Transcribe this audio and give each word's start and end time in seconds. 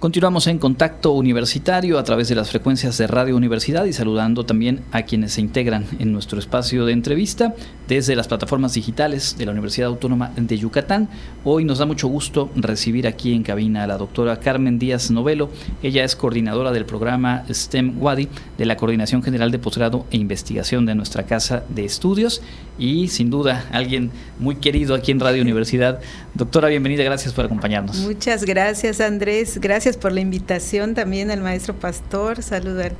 Continuamos 0.00 0.46
en 0.46 0.56
contacto 0.56 1.12
universitario 1.12 1.98
a 1.98 2.04
través 2.04 2.30
de 2.30 2.34
las 2.34 2.48
frecuencias 2.48 2.96
de 2.96 3.06
Radio 3.06 3.36
Universidad 3.36 3.84
y 3.84 3.92
saludando 3.92 4.46
también 4.46 4.80
a 4.92 5.02
quienes 5.02 5.34
se 5.34 5.42
integran 5.42 5.84
en 5.98 6.10
nuestro 6.10 6.38
espacio 6.38 6.86
de 6.86 6.94
entrevista 6.94 7.54
desde 7.86 8.16
las 8.16 8.26
plataformas 8.26 8.72
digitales 8.72 9.36
de 9.36 9.44
la 9.44 9.52
Universidad 9.52 9.88
Autónoma 9.88 10.32
de 10.36 10.56
Yucatán. 10.56 11.10
Hoy 11.44 11.66
nos 11.66 11.80
da 11.80 11.84
mucho 11.84 12.08
gusto 12.08 12.48
recibir 12.56 13.06
aquí 13.06 13.34
en 13.34 13.42
cabina 13.42 13.84
a 13.84 13.86
la 13.86 13.98
doctora 13.98 14.40
Carmen 14.40 14.78
Díaz 14.78 15.10
Novelo. 15.10 15.50
Ella 15.82 16.02
es 16.02 16.16
coordinadora 16.16 16.72
del 16.72 16.86
programa 16.86 17.44
STEM 17.52 18.00
WADI 18.00 18.30
de 18.56 18.64
la 18.64 18.78
Coordinación 18.78 19.22
General 19.22 19.50
de 19.50 19.58
Posgrado 19.58 20.06
e 20.10 20.16
Investigación 20.16 20.86
de 20.86 20.94
nuestra 20.94 21.24
Casa 21.24 21.62
de 21.68 21.84
Estudios 21.84 22.40
y 22.78 23.08
sin 23.08 23.28
duda 23.28 23.66
alguien 23.70 24.10
muy 24.38 24.56
querido 24.56 24.94
aquí 24.94 25.12
en 25.12 25.20
Radio 25.20 25.42
Universidad. 25.42 26.00
Doctora, 26.40 26.68
bienvenida, 26.68 27.04
gracias 27.04 27.34
por 27.34 27.44
acompañarnos. 27.44 27.98
Muchas 27.98 28.46
gracias 28.46 29.02
Andrés, 29.02 29.58
gracias 29.60 29.98
por 29.98 30.10
la 30.10 30.20
invitación 30.20 30.94
también 30.94 31.30
al 31.30 31.42
maestro 31.42 31.74
Pastor, 31.74 32.42
saludar 32.42 32.92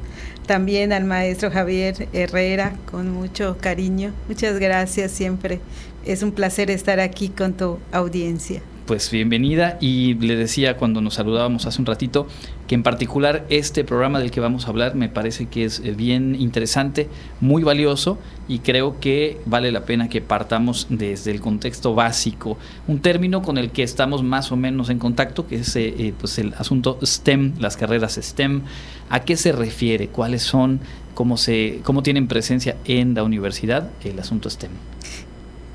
también 0.45 0.93
al 0.93 1.05
maestro 1.05 1.51
Javier 1.51 2.07
Herrera 2.13 2.75
con 2.91 3.11
mucho 3.11 3.57
cariño. 3.59 4.13
Muchas 4.29 4.59
gracias 4.59 5.13
siempre. 5.13 5.59
Es 6.05 6.23
un 6.23 6.33
placer 6.33 6.71
estar 6.71 7.01
aquí 7.01 7.31
con 7.31 7.55
tu 7.55 7.79
audiencia 7.93 8.61
pues 8.91 9.09
bienvenida 9.13 9.79
y 9.81 10.15
le 10.15 10.35
decía 10.35 10.77
cuando 10.77 11.01
nos 11.01 11.15
saludábamos 11.15 11.65
hace 11.65 11.81
un 11.81 11.87
ratito 11.87 12.27
que 12.67 12.75
en 12.75 12.83
particular 12.83 13.47
este 13.49 13.85
programa 13.85 14.19
del 14.19 14.33
que 14.33 14.41
vamos 14.41 14.67
a 14.67 14.71
hablar 14.71 14.97
me 14.97 15.09
parece 15.09 15.47
que 15.47 15.65
es 15.65 15.79
eh, 15.79 15.93
bien 15.93 16.35
interesante, 16.35 17.09
muy 17.41 17.63
valioso 17.63 18.19
y 18.49 18.59
creo 18.59 18.99
que 18.99 19.41
vale 19.47 19.71
la 19.71 19.85
pena 19.85 20.09
que 20.09 20.21
partamos 20.21 20.89
desde 20.91 21.31
el 21.31 21.41
contexto 21.41 21.95
básico, 21.95 22.59
un 22.89 22.99
término 22.99 23.43
con 23.43 23.59
el 23.59 23.71
que 23.71 23.85
estamos 23.85 24.25
más 24.25 24.51
o 24.51 24.57
menos 24.57 24.91
en 24.91 24.99
contacto 24.99 25.47
que 25.47 25.55
es 25.55 25.77
eh, 25.77 25.95
eh, 25.97 26.13
pues 26.19 26.41
el 26.41 26.55
asunto 26.55 26.99
STEM, 27.01 27.61
las 27.61 27.77
carreras 27.77 28.19
STEM, 28.21 28.63
¿a 29.09 29.21
qué 29.21 29.37
se 29.37 29.53
refiere? 29.53 30.09
¿Cuáles 30.09 30.43
son? 30.43 30.81
¿Cómo, 31.15 31.37
se, 31.37 31.79
cómo 31.85 32.03
tienen 32.03 32.27
presencia 32.27 32.77
en 32.87 33.15
la 33.15 33.23
universidad 33.23 33.89
el 34.03 34.19
asunto 34.19 34.51
STEM? 34.51 34.73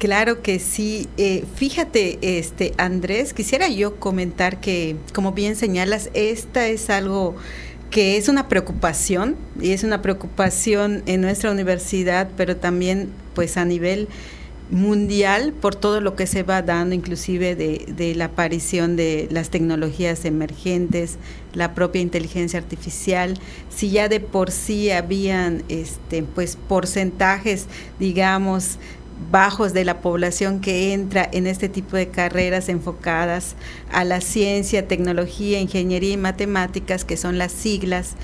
Claro 0.05 0.43
que 0.43 0.59
sí. 0.59 1.07
Eh, 1.17 1.45
fíjate, 1.55 2.19
este 2.21 2.75
Andrés, 2.77 3.33
quisiera 3.33 3.69
yo 3.69 3.95
comentar 3.95 4.61
que, 4.61 4.97
como 5.15 5.31
bien 5.31 5.55
señalas, 5.55 6.11
esta 6.13 6.67
es 6.67 6.91
algo 6.91 7.35
que 7.89 8.15
es 8.15 8.29
una 8.29 8.47
preocupación 8.47 9.35
y 9.59 9.71
es 9.71 9.83
una 9.83 10.03
preocupación 10.03 11.01
en 11.07 11.21
nuestra 11.21 11.49
universidad, 11.49 12.29
pero 12.37 12.55
también, 12.55 13.09
pues, 13.33 13.57
a 13.57 13.65
nivel 13.65 14.07
mundial 14.69 15.53
por 15.53 15.75
todo 15.75 16.01
lo 16.01 16.15
que 16.15 16.27
se 16.27 16.43
va 16.43 16.61
dando, 16.61 16.93
inclusive 16.93 17.55
de, 17.55 17.85
de, 17.87 18.13
la 18.13 18.25
aparición 18.25 18.95
de 18.95 19.27
las 19.31 19.49
tecnologías 19.49 20.23
emergentes, 20.25 21.17
la 21.53 21.73
propia 21.73 22.01
inteligencia 22.01 22.59
artificial. 22.59 23.39
Si 23.69 23.89
ya 23.89 24.07
de 24.07 24.19
por 24.19 24.51
sí 24.51 24.91
habían, 24.91 25.63
este, 25.67 26.21
pues, 26.21 26.59
porcentajes, 26.67 27.65
digamos, 27.99 28.77
bajos 29.31 29.73
de 29.73 29.85
la 29.85 29.99
población 29.99 30.59
que 30.59 30.93
entra 30.93 31.27
en 31.31 31.47
este 31.47 31.69
tipo 31.69 31.97
de 31.97 32.09
carreras 32.09 32.69
enfocadas 32.69 33.55
a 33.91 34.03
la 34.03 34.21
ciencia, 34.21 34.87
tecnología, 34.87 35.59
ingeniería 35.59 36.13
y 36.13 36.17
matemáticas, 36.17 37.05
que 37.05 37.17
son 37.17 37.37
las 37.37 37.51
siglas 37.51 38.15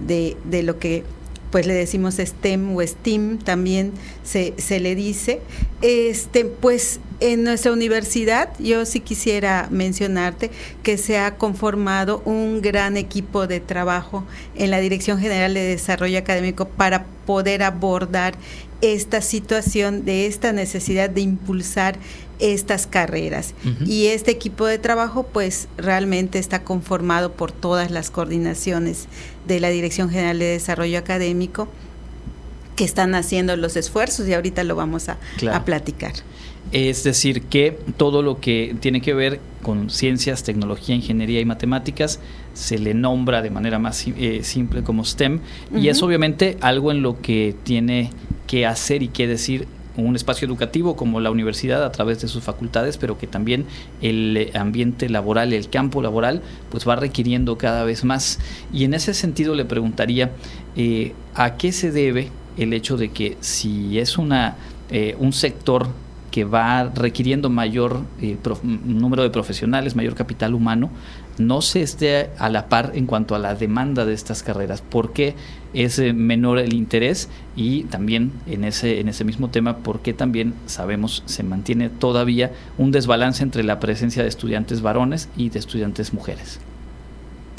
de, 0.00 0.36
de 0.44 0.62
lo 0.62 0.78
que 0.78 1.04
pues 1.50 1.66
le 1.66 1.74
decimos 1.74 2.14
STEM 2.14 2.76
o 2.76 2.80
STEAM, 2.80 3.38
también 3.38 3.92
se, 4.22 4.54
se, 4.56 4.78
le 4.78 4.94
dice. 4.94 5.40
Este, 5.82 6.44
pues 6.44 7.00
en 7.18 7.42
nuestra 7.42 7.72
universidad, 7.72 8.50
yo 8.58 8.86
sí 8.86 9.00
quisiera 9.00 9.66
mencionarte 9.70 10.50
que 10.82 10.96
se 10.96 11.18
ha 11.18 11.36
conformado 11.36 12.22
un 12.24 12.62
gran 12.62 12.96
equipo 12.96 13.46
de 13.46 13.60
trabajo 13.60 14.24
en 14.54 14.70
la 14.70 14.78
Dirección 14.78 15.18
General 15.18 15.52
de 15.52 15.60
Desarrollo 15.60 16.18
Académico 16.18 16.66
para 16.68 17.04
poder 17.26 17.62
abordar 17.62 18.34
esta 18.82 19.20
situación 19.20 20.04
de 20.04 20.26
esta 20.26 20.52
necesidad 20.52 21.10
de 21.10 21.20
impulsar 21.20 21.98
estas 22.38 22.86
carreras. 22.86 23.54
Y 23.84 24.06
este 24.06 24.30
equipo 24.30 24.64
de 24.66 24.78
trabajo 24.78 25.24
pues 25.24 25.68
realmente 25.76 26.38
está 26.38 26.64
conformado 26.64 27.32
por 27.32 27.52
todas 27.52 27.90
las 27.90 28.10
coordinaciones 28.10 29.06
de 29.46 29.60
la 29.60 29.68
Dirección 29.68 30.08
General 30.08 30.38
de 30.38 30.46
Desarrollo 30.46 30.98
Académico 30.98 31.68
que 32.80 32.84
están 32.86 33.14
haciendo 33.14 33.54
los 33.56 33.76
esfuerzos 33.76 34.26
y 34.26 34.32
ahorita 34.32 34.64
lo 34.64 34.74
vamos 34.74 35.10
a, 35.10 35.18
a 35.52 35.66
platicar. 35.66 36.14
Es 36.72 37.04
decir, 37.04 37.42
que 37.42 37.78
todo 37.98 38.22
lo 38.22 38.40
que 38.40 38.74
tiene 38.80 39.02
que 39.02 39.12
ver 39.12 39.38
con 39.62 39.90
ciencias, 39.90 40.44
tecnología, 40.44 40.94
ingeniería 40.94 41.40
y 41.40 41.44
matemáticas 41.44 42.20
se 42.54 42.78
le 42.78 42.94
nombra 42.94 43.42
de 43.42 43.50
manera 43.50 43.78
más 43.78 44.06
eh, 44.06 44.40
simple 44.44 44.82
como 44.82 45.04
STEM 45.04 45.40
y 45.76 45.88
es 45.88 46.02
obviamente 46.02 46.56
algo 46.62 46.90
en 46.90 47.02
lo 47.02 47.20
que 47.20 47.54
tiene 47.64 48.08
que 48.46 48.64
hacer 48.64 49.02
y 49.02 49.08
que 49.08 49.26
decir 49.26 49.68
un 49.98 50.16
espacio 50.16 50.48
educativo 50.48 50.96
como 50.96 51.20
la 51.20 51.30
universidad 51.30 51.84
a 51.84 51.92
través 51.92 52.22
de 52.22 52.28
sus 52.28 52.42
facultades, 52.42 52.96
pero 52.96 53.18
que 53.18 53.26
también 53.26 53.66
el 54.00 54.50
ambiente 54.54 55.10
laboral, 55.10 55.52
el 55.52 55.68
campo 55.68 56.00
laboral, 56.00 56.40
pues 56.70 56.88
va 56.88 56.96
requiriendo 56.96 57.58
cada 57.58 57.84
vez 57.84 58.04
más. 58.04 58.38
Y 58.72 58.84
en 58.84 58.94
ese 58.94 59.12
sentido 59.12 59.54
le 59.54 59.66
preguntaría, 59.66 60.30
eh, 60.76 61.12
¿a 61.34 61.58
qué 61.58 61.72
se 61.72 61.90
debe 61.90 62.30
el 62.56 62.72
hecho 62.72 62.96
de 62.96 63.10
que 63.10 63.36
si 63.40 63.98
es 63.98 64.18
una, 64.18 64.56
eh, 64.90 65.16
un 65.18 65.32
sector 65.32 65.88
que 66.30 66.44
va 66.44 66.84
requiriendo 66.84 67.50
mayor 67.50 68.02
eh, 68.20 68.36
número 68.62 69.22
de 69.22 69.30
profesionales, 69.30 69.96
mayor 69.96 70.14
capital 70.14 70.54
humano, 70.54 70.90
no 71.38 71.62
se 71.62 71.82
esté 71.82 72.30
a 72.38 72.48
la 72.50 72.68
par 72.68 72.92
en 72.94 73.06
cuanto 73.06 73.34
a 73.34 73.38
la 73.38 73.54
demanda 73.54 74.04
de 74.04 74.12
estas 74.12 74.42
carreras, 74.42 74.82
porque 74.82 75.34
es 75.72 75.98
eh, 75.98 76.12
menor 76.12 76.58
el 76.58 76.72
interés 76.74 77.28
y 77.56 77.84
también 77.84 78.32
en 78.46 78.64
ese, 78.64 79.00
en 79.00 79.08
ese 79.08 79.24
mismo 79.24 79.48
tema, 79.48 79.78
porque 79.78 80.12
también 80.12 80.54
sabemos 80.66 81.22
se 81.26 81.42
mantiene 81.42 81.88
todavía 81.88 82.52
un 82.78 82.92
desbalance 82.92 83.42
entre 83.42 83.64
la 83.64 83.80
presencia 83.80 84.22
de 84.22 84.28
estudiantes 84.28 84.82
varones 84.82 85.28
y 85.36 85.48
de 85.48 85.58
estudiantes 85.58 86.12
mujeres. 86.12 86.60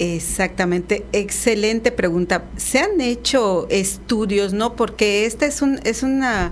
Exactamente, 0.03 1.05
excelente 1.11 1.91
pregunta. 1.91 2.45
Se 2.57 2.79
han 2.79 2.99
hecho 3.01 3.67
estudios, 3.69 4.51
¿no? 4.51 4.75
Porque 4.75 5.27
esta 5.27 5.45
es, 5.45 5.61
un, 5.61 5.79
es 5.83 6.01
una 6.01 6.51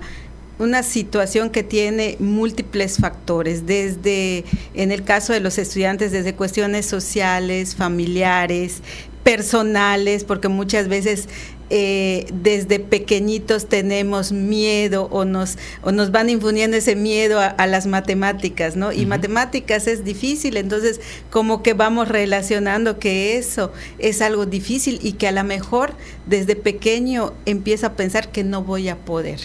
una 0.60 0.82
situación 0.82 1.50
que 1.50 1.64
tiene 1.64 2.16
múltiples 2.20 2.98
factores, 2.98 3.66
desde, 3.66 4.44
en 4.74 4.92
el 4.92 5.02
caso 5.02 5.32
de 5.32 5.40
los 5.40 5.58
estudiantes, 5.58 6.12
desde 6.12 6.34
cuestiones 6.34 6.86
sociales, 6.86 7.74
familiares, 7.74 8.82
personales, 9.24 10.22
porque 10.22 10.48
muchas 10.48 10.86
veces 10.86 11.28
eh, 11.72 12.26
desde 12.32 12.80
pequeñitos 12.80 13.66
tenemos 13.68 14.32
miedo 14.32 15.08
o 15.12 15.24
nos, 15.24 15.56
o 15.82 15.92
nos 15.92 16.10
van 16.10 16.28
infundiendo 16.28 16.76
ese 16.76 16.96
miedo 16.96 17.38
a, 17.38 17.66
las 17.68 17.86
matemáticas, 17.86 18.74
¿no? 18.74 18.90
Y 18.90 19.06
matemáticas 19.06 19.86
es 19.86 20.04
difícil, 20.04 20.56
entonces 20.56 21.00
como 21.30 21.62
que 21.62 21.74
vamos 21.74 22.08
relacionando 22.08 22.98
que 22.98 23.38
eso 23.38 23.72
es 24.00 24.20
algo 24.20 24.46
difícil 24.46 24.98
y 25.00 25.12
que 25.12 25.28
a 25.28 25.32
lo 25.32 25.44
mejor 25.44 25.92
desde 26.26 26.56
pequeño 26.56 27.34
empieza 27.46 27.88
a 27.88 27.94
pensar 27.94 28.32
que 28.32 28.42
no 28.42 28.64
voy 28.64 28.88
a 28.88 28.96
poder. 28.96 29.38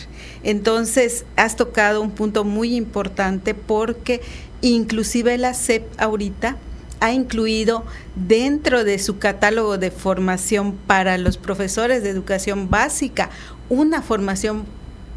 Entonces 0.43 1.25
has 1.35 1.55
tocado 1.55 2.01
un 2.01 2.09
punto 2.09 2.43
muy 2.43 2.75
importante 2.75 3.53
porque 3.53 4.21
inclusive 4.61 5.37
la 5.37 5.53
SEP 5.53 5.83
ahorita 5.99 6.57
ha 6.99 7.11
incluido 7.11 7.83
dentro 8.15 8.83
de 8.83 8.99
su 8.99 9.19
catálogo 9.19 9.77
de 9.77 9.91
formación 9.91 10.73
para 10.73 11.17
los 11.17 11.37
profesores 11.37 12.03
de 12.03 12.09
educación 12.09 12.69
básica 12.69 13.29
una 13.69 14.01
formación 14.01 14.65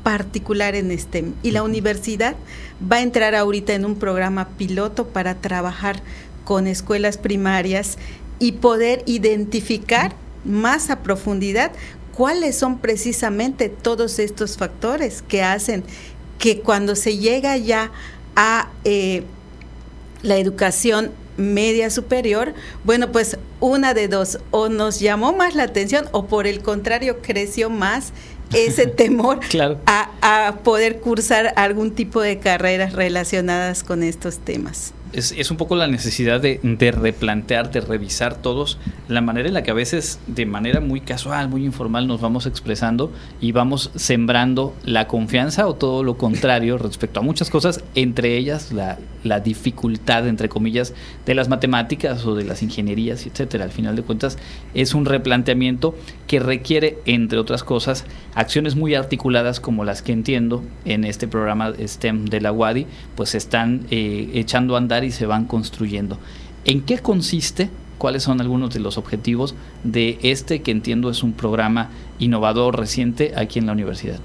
particular 0.03 0.75
en 0.75 0.97
STEM. 0.97 1.35
Y 1.43 1.51
la 1.51 1.63
universidad 1.63 2.37
va 2.81 2.97
a 2.97 3.03
entrar 3.03 3.35
ahorita 3.35 3.75
en 3.75 3.85
un 3.85 3.97
programa 3.97 4.49
piloto 4.57 5.09
para 5.09 5.35
trabajar 5.35 6.01
con 6.45 6.67
escuelas 6.67 7.19
primarias 7.19 7.99
y 8.39 8.53
poder 8.53 9.03
identificar 9.07 10.15
más 10.45 10.91
a 10.91 11.03
profundidad 11.03 11.73
cuáles 12.15 12.57
son 12.57 12.79
precisamente 12.79 13.69
todos 13.69 14.19
estos 14.19 14.57
factores 14.57 15.23
que 15.23 15.43
hacen 15.43 15.85
que 16.39 16.61
cuando 16.61 16.97
se 16.97 17.19
llega 17.19 17.57
ya 17.57 17.91
a 18.35 18.71
eh, 18.85 19.25
la 20.23 20.37
educación 20.37 21.11
media 21.39 21.89
superior, 21.89 22.53
bueno, 22.85 23.11
pues 23.11 23.39
una 23.61 23.95
de 23.95 24.09
dos, 24.09 24.39
o 24.51 24.69
nos 24.69 25.01
llamó 25.01 25.33
más 25.33 25.55
la 25.55 25.63
atención 25.63 26.07
o 26.13 26.27
por 26.27 26.47
el 26.47 26.61
contrario 26.61 27.23
creció 27.23 27.71
más 27.71 28.13
ese 28.53 28.87
temor 28.87 29.41
a, 29.87 30.55
poder 30.65 31.01
cursar 31.01 31.53
algún 31.57 31.93
tipo 31.93 32.21
de 32.21 32.39
carreras 32.39 32.93
relacionadas 32.93 33.83
con 33.83 34.03
estos 34.03 34.39
temas. 34.39 34.93
Es, 35.13 35.51
un 35.51 35.57
poco 35.57 35.77
la 35.77 35.87
necesidad 35.87 36.41
de, 36.41 36.61
de, 36.63 36.93
replantear, 36.93 37.71
de 37.71 37.81
revisar 37.81 38.41
todos 38.41 38.79
la 39.09 39.21
manera 39.21 39.49
en 39.49 39.55
la 39.55 39.63
que 39.63 39.71
a 39.71 39.75
veces 39.75 40.21
de 40.27 40.47
manera 40.47 40.81
muy 40.81 41.01
casual, 41.01 41.49
muy 41.49 41.65
informal 41.65 42.07
nos 42.07 42.21
vamos 42.21 42.47
expresando 42.47 43.13
y 43.41 43.53
vamos 43.53 43.91
sembrando 43.95 44.75
la 44.85 45.09
confianza 45.09 45.67
o 45.67 45.75
todo 45.75 46.03
lo 46.03 46.19
contrario 46.19 46.79
respecto 46.79 47.21
a 47.21 47.23
muchas 47.23 47.51
cosas, 47.51 47.83
entre 47.95 48.37
ellas 48.37 48.73
la, 48.73 48.99
la 49.25 49.41
dificultad, 49.41 50.29
entre 50.29 50.49
comillas, 50.49 50.95
de 51.27 51.35
las 51.35 51.49
matemáticas 51.49 52.25
o 52.27 52.35
de 52.35 52.45
las 52.45 52.63
ingenierías, 52.63 53.27
etcétera. 53.27 53.65
Al 53.65 53.71
final 53.71 53.97
de 53.97 54.03
cuentas 54.03 54.39
es 54.75 54.95
un 54.95 55.05
replanteamiento 55.05 55.95
que 56.27 56.41
requiere, 56.41 56.99
entre 57.07 57.39
otras 57.39 57.65
cosas, 57.65 58.05
acciones 58.35 58.77
muy 58.77 58.95
articuladas 58.95 59.61
como 59.61 59.85
las 59.85 60.03
que 60.03 60.13
entiendo 60.13 60.63
en 60.85 61.05
este 61.05 61.29
programa 61.29 61.73
STEM 61.79 62.27
de 62.27 62.41
la 62.41 62.53
UADI, 62.53 62.87
pues 63.17 63.35
están 63.35 63.87
eh, 63.91 64.31
echando 64.35 64.75
a 64.75 64.79
andar 64.79 64.98
y 65.05 65.11
se 65.11 65.27
van 65.27 65.45
construyendo. 65.45 66.19
¿En 66.65 66.83
qué 66.83 66.99
consiste? 66.99 67.71
¿Cuáles 67.99 68.23
son 68.23 68.41
algunos 68.41 68.73
de 68.73 68.81
los 68.81 68.97
objetivos 68.97 69.55
de 69.85 70.19
este 70.23 70.63
que 70.63 70.71
entiendo 70.71 71.11
es 71.11 71.23
un 71.23 71.33
programa 71.33 71.91
innovador 72.19 72.79
reciente 72.79 73.33
aquí 73.37 73.59
en 73.59 73.67
la 73.67 73.73
universidad? 73.73 74.21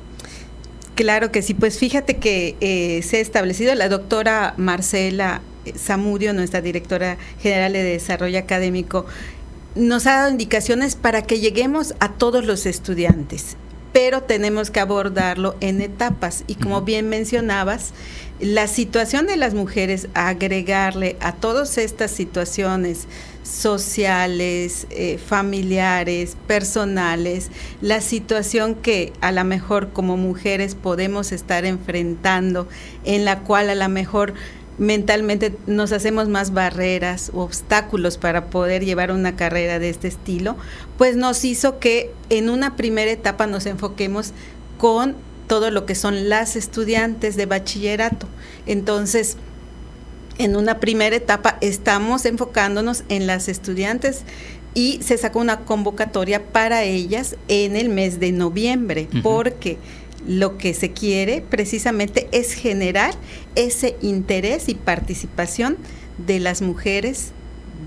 Claro 0.95 1.31
que 1.31 1.41
sí, 1.41 1.55
pues 1.55 1.79
fíjate 1.79 2.17
que 2.17 2.55
eh, 2.61 3.01
se 3.01 3.17
ha 3.17 3.19
establecido 3.19 3.73
la 3.73 3.89
doctora 3.89 4.53
Marcela 4.57 5.41
Zamudio, 5.75 6.33
nuestra 6.33 6.61
directora 6.61 7.17
general 7.41 7.73
de 7.73 7.83
desarrollo 7.83 8.37
académico, 8.37 9.05
nos 9.75 10.05
ha 10.05 10.17
dado 10.17 10.31
indicaciones 10.31 10.95
para 10.95 11.23
que 11.23 11.39
lleguemos 11.39 11.95
a 11.99 12.11
todos 12.11 12.45
los 12.45 12.65
estudiantes, 12.65 13.57
pero 13.93 14.23
tenemos 14.23 14.71
que 14.71 14.79
abordarlo 14.79 15.55
en 15.61 15.79
etapas. 15.79 16.43
Y 16.47 16.55
como 16.55 16.81
bien 16.81 17.07
mencionabas, 17.07 17.93
la 18.39 18.67
situación 18.67 19.27
de 19.27 19.37
las 19.37 19.53
mujeres, 19.53 20.09
agregarle 20.15 21.15
a 21.21 21.33
todas 21.33 21.77
estas 21.77 22.11
situaciones 22.11 23.07
sociales, 23.43 24.87
eh, 24.89 25.19
familiares, 25.23 26.35
personales, 26.47 27.51
la 27.81 28.01
situación 28.01 28.75
que 28.75 29.13
a 29.21 29.31
lo 29.31 29.43
mejor 29.43 29.91
como 29.91 30.17
mujeres 30.17 30.75
podemos 30.75 31.31
estar 31.31 31.63
enfrentando, 31.63 32.67
en 33.05 33.25
la 33.25 33.41
cual 33.41 33.69
a 33.69 33.75
lo 33.75 33.89
mejor 33.89 34.33
mentalmente 34.77 35.55
nos 35.67 35.91
hacemos 35.91 36.29
más 36.29 36.51
barreras 36.51 37.31
o 37.33 37.41
obstáculos 37.41 38.17
para 38.17 38.45
poder 38.45 38.83
llevar 38.83 39.11
una 39.11 39.35
carrera 39.35 39.79
de 39.79 39.89
este 39.89 40.07
estilo, 40.07 40.55
pues 40.97 41.15
nos 41.15 41.45
hizo 41.45 41.79
que 41.79 42.11
en 42.29 42.49
una 42.49 42.75
primera 42.75 43.11
etapa 43.11 43.47
nos 43.47 43.65
enfoquemos 43.65 44.33
con 44.77 45.15
todo 45.47 45.71
lo 45.71 45.85
que 45.85 45.95
son 45.95 46.29
las 46.29 46.55
estudiantes 46.55 47.35
de 47.35 47.45
bachillerato. 47.45 48.27
Entonces, 48.65 49.37
en 50.37 50.55
una 50.55 50.79
primera 50.79 51.15
etapa 51.15 51.57
estamos 51.61 52.25
enfocándonos 52.25 53.03
en 53.09 53.27
las 53.27 53.47
estudiantes 53.49 54.23
y 54.73 54.99
se 55.03 55.17
sacó 55.17 55.39
una 55.39 55.59
convocatoria 55.59 56.43
para 56.47 56.83
ellas 56.83 57.35
en 57.47 57.75
el 57.75 57.89
mes 57.89 58.19
de 58.19 58.31
noviembre, 58.31 59.07
porque 59.21 59.77
lo 60.27 60.57
que 60.57 60.73
se 60.73 60.91
quiere 60.91 61.41
precisamente 61.41 62.27
es 62.31 62.53
generar 62.53 63.13
ese 63.55 63.95
interés 64.01 64.69
y 64.69 64.75
participación 64.75 65.77
de 66.17 66.39
las 66.39 66.61
mujeres 66.61 67.31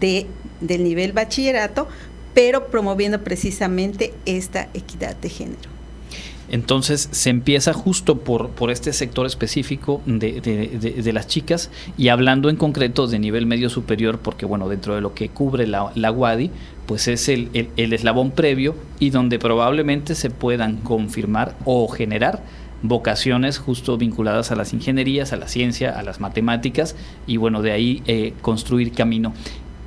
de, 0.00 0.26
del 0.60 0.84
nivel 0.84 1.12
bachillerato, 1.12 1.88
pero 2.34 2.66
promoviendo 2.68 3.24
precisamente 3.24 4.12
esta 4.26 4.68
equidad 4.74 5.16
de 5.16 5.30
género. 5.30 5.75
Entonces 6.50 7.08
se 7.10 7.30
empieza 7.30 7.72
justo 7.72 8.18
por, 8.18 8.50
por 8.50 8.70
este 8.70 8.92
sector 8.92 9.26
específico 9.26 10.00
de, 10.06 10.40
de, 10.40 11.12
las 11.12 11.26
chicas 11.26 11.70
y 11.98 12.08
hablando 12.08 12.48
en 12.48 12.56
concreto 12.56 13.06
de 13.06 13.18
nivel 13.18 13.46
medio 13.46 13.68
superior, 13.68 14.18
porque 14.18 14.46
bueno, 14.46 14.68
dentro 14.68 14.94
de 14.94 15.00
lo 15.00 15.14
que 15.14 15.28
cubre 15.28 15.66
la, 15.66 15.90
la 15.94 16.12
WADI, 16.12 16.50
pues 16.86 17.08
es 17.08 17.28
el, 17.28 17.68
el, 17.76 17.92
eslabón 17.92 18.30
previo 18.30 18.76
y 19.00 19.10
donde 19.10 19.38
probablemente 19.38 20.14
se 20.14 20.30
puedan 20.30 20.76
confirmar 20.76 21.56
o 21.64 21.88
generar 21.88 22.42
vocaciones 22.82 23.58
justo 23.58 23.96
vinculadas 23.96 24.52
a 24.52 24.56
las 24.56 24.72
ingenierías, 24.72 25.32
a 25.32 25.36
la 25.36 25.48
ciencia, 25.48 25.98
a 25.98 26.02
las 26.02 26.20
matemáticas 26.20 26.94
y 27.26 27.38
bueno, 27.38 27.62
de 27.62 27.72
ahí 27.72 28.02
eh, 28.06 28.34
construir 28.40 28.92
camino. 28.92 29.34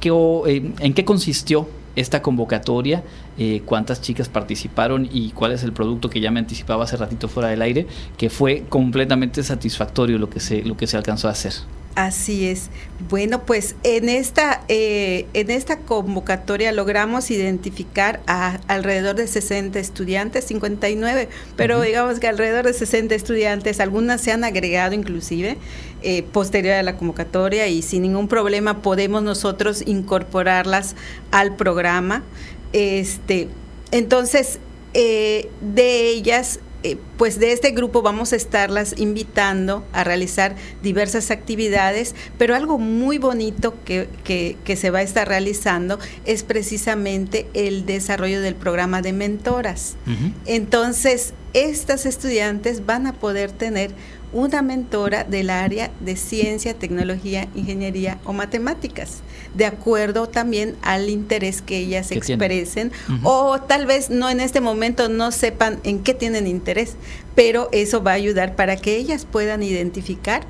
¿Qué, 0.02 0.10
eh, 0.10 0.72
¿En 0.80 0.94
qué 0.94 1.06
consistió 1.06 1.70
esta 2.00 2.22
convocatoria, 2.22 3.04
eh, 3.38 3.62
cuántas 3.66 4.02
chicas 4.02 4.30
participaron 4.30 5.08
y 5.12 5.32
cuál 5.32 5.52
es 5.52 5.64
el 5.64 5.74
producto 5.74 6.10
que 6.10 6.20
ya 6.20 6.32
me 6.32 6.40
anticipaba 6.40 6.84
hace 6.84 6.98
ratito 6.98 7.28
fuera 7.28 7.50
del 7.50 7.62
aire, 7.62 7.88
que 8.18 8.30
fue 8.30 8.64
completamente 8.70 9.44
satisfactorio 9.44 10.18
lo 10.18 10.30
que 10.30 10.40
se, 10.40 10.64
lo 10.64 10.78
que 10.78 10.88
se 10.88 10.98
alcanzó 10.98 11.28
a 11.28 11.32
hacer. 11.32 11.54
Así 11.96 12.48
es. 12.48 12.70
Bueno, 13.10 13.46
pues 13.46 13.76
en 13.84 14.08
esta, 14.08 14.62
eh, 14.68 15.26
en 15.34 15.50
esta 15.50 15.80
convocatoria 15.80 16.72
logramos 16.72 17.30
identificar 17.30 18.22
a 18.26 18.60
alrededor 18.68 19.16
de 19.16 19.28
60 19.28 19.80
estudiantes, 19.80 20.46
59, 20.46 21.28
pero 21.58 21.82
digamos 21.82 22.20
que 22.20 22.28
alrededor 22.28 22.66
de 22.66 22.74
60 22.74 23.16
estudiantes, 23.16 23.80
algunas 23.80 24.22
se 24.22 24.32
han 24.32 24.44
agregado 24.44 24.94
inclusive 24.94 25.58
eh, 26.02 26.24
posterior 26.24 26.76
a 26.76 26.84
la 26.84 26.96
convocatoria 26.96 27.68
y 27.68 27.82
sin 27.82 28.04
ningún 28.04 28.28
problema 28.30 28.82
podemos 28.82 29.22
nosotros 29.24 29.84
incorporarlas 29.86 30.96
al 31.32 31.56
programa. 31.58 32.24
Este, 32.72 33.50
entonces, 33.92 34.60
eh, 34.94 35.50
de 35.60 36.10
ellas 36.10 36.60
eh, 36.84 36.98
pues 37.18 37.40
de 37.40 37.52
este 37.52 37.72
grupo 37.72 38.02
vamos 38.02 38.32
a 38.32 38.38
estarlas 38.38 38.96
invitando 38.98 39.86
a 39.92 40.06
realizar 40.06 40.56
diversas 40.82 41.30
actividades, 41.30 42.16
pero 42.38 42.56
algo 42.56 42.78
muy 42.78 43.18
bonito 43.18 43.76
que, 43.84 44.08
que, 44.24 44.76
se 44.78 44.90
va 44.90 45.00
a 45.00 45.02
estar 45.02 45.28
realizando 45.28 46.00
es 46.26 46.44
precisamente 46.44 47.48
el 47.54 47.86
desarrollo 47.86 48.40
del 48.40 48.56
programa 48.56 49.02
de 49.02 49.12
mentoras. 49.12 49.98
Entonces, 50.46 51.34
estas 51.54 52.06
estudiantes 52.06 52.86
van 52.86 53.08
a 53.08 53.14
poder 53.14 53.52
tener 53.52 53.92
una 54.32 54.62
mentora 54.62 55.24
del 55.24 55.50
área 55.50 55.92
de 56.00 56.16
ciencia, 56.16 56.74
tecnología, 56.74 57.48
ingeniería 57.56 58.20
o 58.26 58.34
matemáticas, 58.34 59.22
de 59.56 59.66
acuerdo 59.66 60.28
también 60.28 60.76
al 60.82 61.10
interés 61.10 61.62
que 61.62 61.78
ellas 61.78 62.12
expresen 62.12 62.92
o 63.24 63.60
tal 63.60 63.86
vez 63.86 64.10
no 64.10 64.30
en 64.30 64.40
este 64.40 64.62
momento 64.62 65.10
no 65.10 65.32
sepan 65.32 65.80
en 65.84 66.00
qué 66.04 66.14
tienen 66.14 66.48
interés, 66.48 66.96
pero 67.36 67.70
eso 67.72 68.04
va 68.04 68.12
a 68.12 68.16
ayudar 68.16 68.56
para 68.56 68.76
que 68.76 68.98
ellas 68.98 69.26
puedan 69.26 69.64
identificar 69.64 70.44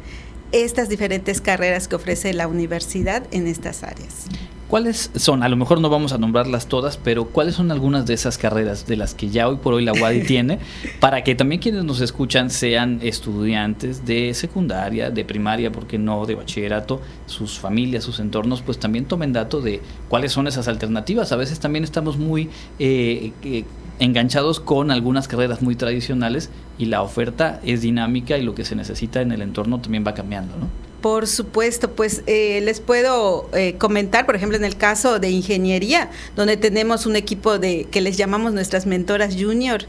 estas 0.51 0.89
diferentes 0.89 1.41
carreras 1.41 1.87
que 1.87 1.95
ofrece 1.95 2.33
la 2.33 2.47
universidad 2.47 3.23
en 3.31 3.47
estas 3.47 3.83
áreas. 3.83 4.25
¿Cuáles 4.69 5.09
son? 5.15 5.41
A 5.41 5.49
lo 5.49 5.55
mejor 5.55 5.81
no 5.81 5.89
vamos 5.89 6.13
a 6.13 6.19
nombrarlas 6.19 6.67
todas, 6.67 6.95
pero 6.95 7.25
¿cuáles 7.25 7.55
son 7.55 7.71
algunas 7.71 8.05
de 8.05 8.13
esas 8.13 8.37
carreras 8.37 8.85
de 8.85 8.97
las 8.97 9.15
que 9.15 9.29
ya 9.29 9.47
hoy 9.47 9.55
por 9.55 9.73
hoy 9.73 9.83
la 9.83 9.93
UADI 9.93 10.21
tiene 10.27 10.59
para 10.99 11.23
que 11.23 11.33
también 11.33 11.59
quienes 11.59 11.83
nos 11.85 12.01
escuchan 12.01 12.51
sean 12.51 12.99
estudiantes 13.01 14.05
de 14.05 14.31
secundaria, 14.35 15.09
de 15.09 15.25
primaria, 15.25 15.71
porque 15.71 15.97
no, 15.97 16.23
de 16.27 16.35
bachillerato, 16.35 17.01
sus 17.25 17.57
familias, 17.57 18.03
sus 18.03 18.19
entornos, 18.19 18.61
pues 18.61 18.77
también 18.77 19.05
tomen 19.05 19.33
dato 19.33 19.59
de 19.59 19.81
cuáles 20.07 20.33
son 20.33 20.45
esas 20.45 20.67
alternativas. 20.67 21.31
A 21.31 21.35
veces 21.35 21.59
también 21.59 21.83
estamos 21.83 22.17
muy 22.17 22.51
eh, 22.77 23.31
eh, 23.41 23.63
enganchados 23.97 24.59
con 24.59 24.91
algunas 24.91 25.27
carreras 25.27 25.63
muy 25.63 25.75
tradicionales 25.75 26.51
y 26.77 26.85
la 26.85 27.01
oferta 27.01 27.59
es 27.65 27.81
dinámica 27.81 28.37
y 28.37 28.43
lo 28.43 28.53
que 28.53 28.65
se 28.65 28.75
necesita 28.75 29.21
en 29.21 29.31
el 29.31 29.41
entorno 29.41 29.81
también 29.81 30.05
va 30.05 30.13
cambiando, 30.13 30.55
¿no? 30.57 30.88
Por 31.01 31.27
supuesto, 31.27 31.91
pues 31.91 32.23
eh, 32.27 32.59
les 32.61 32.81
puedo 32.81 33.49
eh, 33.53 33.75
comentar, 33.77 34.25
por 34.25 34.35
ejemplo, 34.35 34.57
en 34.57 34.65
el 34.65 34.75
caso 34.75 35.19
de 35.19 35.29
ingeniería, 35.29 36.09
donde 36.35 36.57
tenemos 36.57 37.05
un 37.05 37.15
equipo 37.15 37.57
de 37.57 37.87
que 37.89 38.01
les 38.01 38.17
llamamos 38.17 38.53
nuestras 38.53 38.85
mentoras 38.85 39.35
junior. 39.39 39.83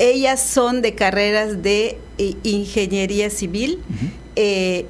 Ellas 0.00 0.42
son 0.42 0.82
de 0.82 0.96
carreras 0.96 1.62
de 1.62 1.98
eh, 2.18 2.34
ingeniería 2.42 3.30
civil, 3.30 3.78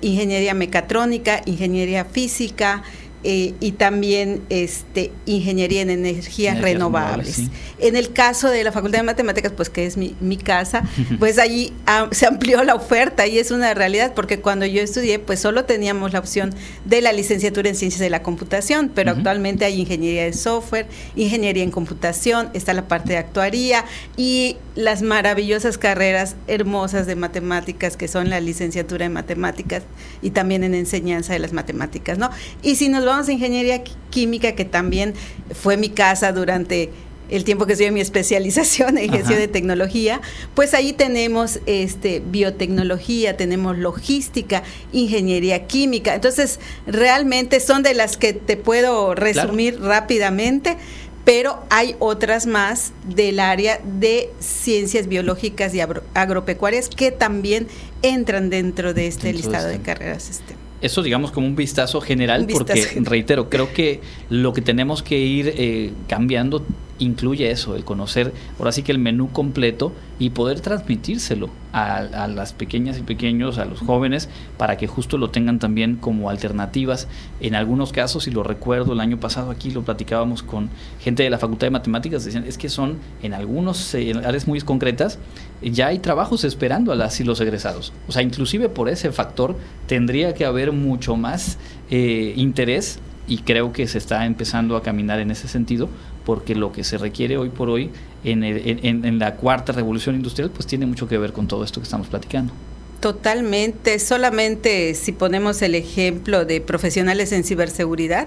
ingeniería 0.01 0.55
mecatrónica, 0.55 1.43
ingeniería 1.45 2.05
física, 2.05 2.83
eh, 3.25 3.55
y 3.61 3.73
también 3.73 4.43
este, 4.51 5.11
ingeniería 5.25 5.83
en 5.83 5.91
energías 5.91 6.61
renovables. 6.61 7.43
En 7.79 7.97
el 7.97 8.13
caso 8.13 8.51
de 8.51 8.63
la 8.63 8.73
Facultad 8.73 8.99
de 8.99 9.05
Matemáticas, 9.05 9.53
pues 9.53 9.69
que 9.69 9.87
es 9.87 9.97
mi, 9.97 10.15
mi 10.21 10.37
casa, 10.37 10.85
pues 11.19 11.39
allí 11.39 11.73
ah, 11.87 12.09
se 12.13 12.27
amplió 12.27 12.63
la 12.63 12.75
oferta 12.75 13.27
y 13.27 13.39
es 13.39 13.51
una 13.51 13.75
realidad 13.75 14.13
porque 14.15 14.41
cuando 14.41 14.65
yo 14.67 14.81
estudié, 14.81 15.19
pues 15.19 15.41
solo 15.41 15.65
teníamos 15.65 16.13
la 16.13 16.19
opción 16.19 16.55
de 16.85 17.01
la 17.01 17.13
licenciatura 17.13 17.69
en 17.69 17.75
ciencias 17.75 18.01
de 18.01 18.11
la 18.11 18.23
computación, 18.23 18.93
pero 18.95 19.11
actualmente 19.11 19.65
hay 19.65 19.81
ingeniería 19.81 20.25
de 20.25 20.33
software, 20.33 20.87
ingeniería 21.17 21.65
en 21.65 21.71
computación, 21.71 22.51
está 22.53 22.75
la 22.75 22.87
parte 22.87 23.15
de 23.15 23.19
actuaría 23.19 23.85
y 24.17 24.57
las 24.77 25.03
maravillosas 25.03 25.79
carreras 25.79 26.37
hermosas 26.47 27.07
de 27.07 27.17
matemáticas 27.17 27.97
que 27.97 28.09
son 28.09 28.31
la 28.31 28.41
licenciatura 28.41 29.07
en 29.07 29.15
matemáticas 29.15 29.83
y 30.23 30.31
también 30.31 30.63
en 30.65 30.75
enseñanza 30.75 31.33
de 31.33 31.39
las 31.39 31.53
matemáticas, 31.53 32.19
¿no? 32.19 32.31
Y 32.63 32.77
si 32.77 32.89
nos 32.89 33.05
vamos 33.05 33.16
ingeniería 33.29 33.83
química, 34.11 34.53
que 34.53 34.65
también 34.65 35.15
fue 35.53 35.77
mi 35.77 35.89
casa 35.89 36.33
durante 36.33 36.91
el 37.29 37.45
tiempo 37.45 37.67
que 37.67 37.73
estoy 37.73 37.87
en 37.87 37.95
mi 37.95 38.01
especialización 38.01 38.99
en 38.99 39.11
gestión 39.11 39.39
de 39.39 39.49
tecnología, 39.49 40.21
pues 40.55 40.75
ahí 40.75 40.93
tenemos 40.93 41.61
este 41.67 42.21
biotecnología, 42.21 43.37
tenemos 43.37 43.77
logística, 43.79 44.63
ingeniería 44.93 45.67
química. 45.67 46.15
Entonces, 46.15 46.61
realmente 46.87 47.61
son 47.61 47.83
de 47.83 47.95
las 47.95 48.17
que 48.17 48.33
te 48.33 48.57
puedo 48.57 49.15
resumir 49.15 49.81
rápidamente, 49.81 50.77
pero 51.25 51.65
hay 51.71 51.97
otras 51.99 52.47
más 52.47 52.93
del 53.09 53.41
área 53.41 53.81
de 53.83 54.31
ciencias 54.39 55.09
biológicas 55.09 55.75
y 55.75 55.81
agropecuarias 56.15 56.89
que 56.89 57.11
también 57.11 57.67
entran 58.03 58.49
dentro 58.49 58.95
de 58.95 59.09
este 59.09 59.33
listado 59.33 59.67
de, 59.67 59.81
carreras 59.81 60.31
STEM. 60.33 60.66
Eso 60.81 61.03
digamos 61.03 61.31
como 61.31 61.47
un 61.47 61.57
vistazo 61.57 62.01
general, 62.01 62.47
porque 62.53 63.01
reitero, 63.03 63.49
creo 63.49 63.73
que 63.73 64.01
lo 64.29 64.53
que 64.53 64.61
tenemos 64.61 65.03
que 65.03 65.19
ir 65.19 65.55
eh, 65.57 65.93
cambiando 66.07 66.65
incluye 66.99 67.51
eso, 67.51 67.75
el 67.77 67.85
conocer 67.85 68.33
ahora 68.59 68.73
sí 68.73 68.83
que 68.83 68.93
el 68.93 68.99
menú 68.99 69.31
completo 69.33 69.93
y 70.19 70.31
poder 70.31 70.61
transmitírselo 70.61 71.51
a, 71.73 72.27
las 72.29 72.55
pequeñas 72.55 72.99
y 72.99 73.03
pequeños, 73.03 73.59
a 73.59 73.67
los 73.67 73.81
jóvenes, 73.81 74.31
para 74.57 74.79
que 74.79 74.87
justo 74.87 75.19
lo 75.19 75.31
tengan 75.31 75.59
también 75.59 75.97
como 75.97 76.31
alternativas. 76.31 77.07
En 77.41 77.55
algunos 77.55 77.93
casos, 77.93 78.27
y 78.27 78.31
lo 78.31 78.43
recuerdo, 78.43 78.95
el 78.95 79.01
año 79.01 79.21
pasado 79.21 79.51
aquí 79.51 79.71
lo 79.71 79.83
platicábamos 79.83 80.43
con 80.43 80.71
gente 81.01 81.23
de 81.23 81.29
la 81.29 81.39
Facultad 81.39 81.67
de 81.67 81.73
Matemáticas, 81.73 82.25
decían, 82.25 82.45
es 82.45 82.57
que 82.57 82.71
son 82.71 82.97
en 83.23 83.35
algunos 83.35 83.95
áreas 83.95 84.47
muy 84.47 84.61
concretas, 84.63 85.19
ya 85.63 85.89
hay 85.89 85.99
trabajos 85.99 86.45
esperando 86.45 86.93
a 86.93 86.97
las 86.97 87.21
y 87.21 87.25
los 87.25 87.41
egresados. 87.41 87.93
O 88.09 88.13
sea, 88.13 88.23
inclusive 88.23 88.71
por 88.71 88.89
ese 88.89 89.13
factor 89.13 89.57
tendría 89.87 90.33
que 90.33 90.47
haber 90.47 90.73
mucho 90.73 91.17
más 91.17 91.59
eh, 91.91 92.33
interés 92.37 93.01
y 93.29 93.39
creo 93.39 93.73
que 93.73 93.87
se 93.87 93.99
está 93.99 94.25
empezando 94.25 94.77
a 94.77 94.83
caminar 94.83 95.21
en 95.21 95.31
ese 95.31 95.49
sentido 95.49 95.89
porque 96.27 96.57
lo 96.57 96.73
que 96.73 96.83
se 96.83 96.99
requiere 96.99 97.39
hoy 97.39 97.51
por 97.51 97.71
hoy 97.71 97.91
en, 98.25 98.43
en, 98.43 99.19
la 99.21 99.37
cuarta 99.37 99.73
revolución 99.73 100.17
industrial 100.17 100.51
pues 100.51 100.67
tiene 100.67 100.85
mucho 100.85 101.07
que 101.07 101.17
ver 101.19 101.33
con 101.33 101.47
todo 101.47 101.63
esto 101.63 101.81
que 101.81 101.85
estamos 101.85 102.09
platicando. 102.09 102.53
Totalmente, 102.99 104.01
solamente 104.01 104.95
si 104.95 105.13
ponemos 105.13 105.63
el 105.63 105.77
ejemplo 105.77 106.45
de 106.45 106.61
profesionales 106.61 107.31
en 107.31 107.45
ciberseguridad, 107.45 108.27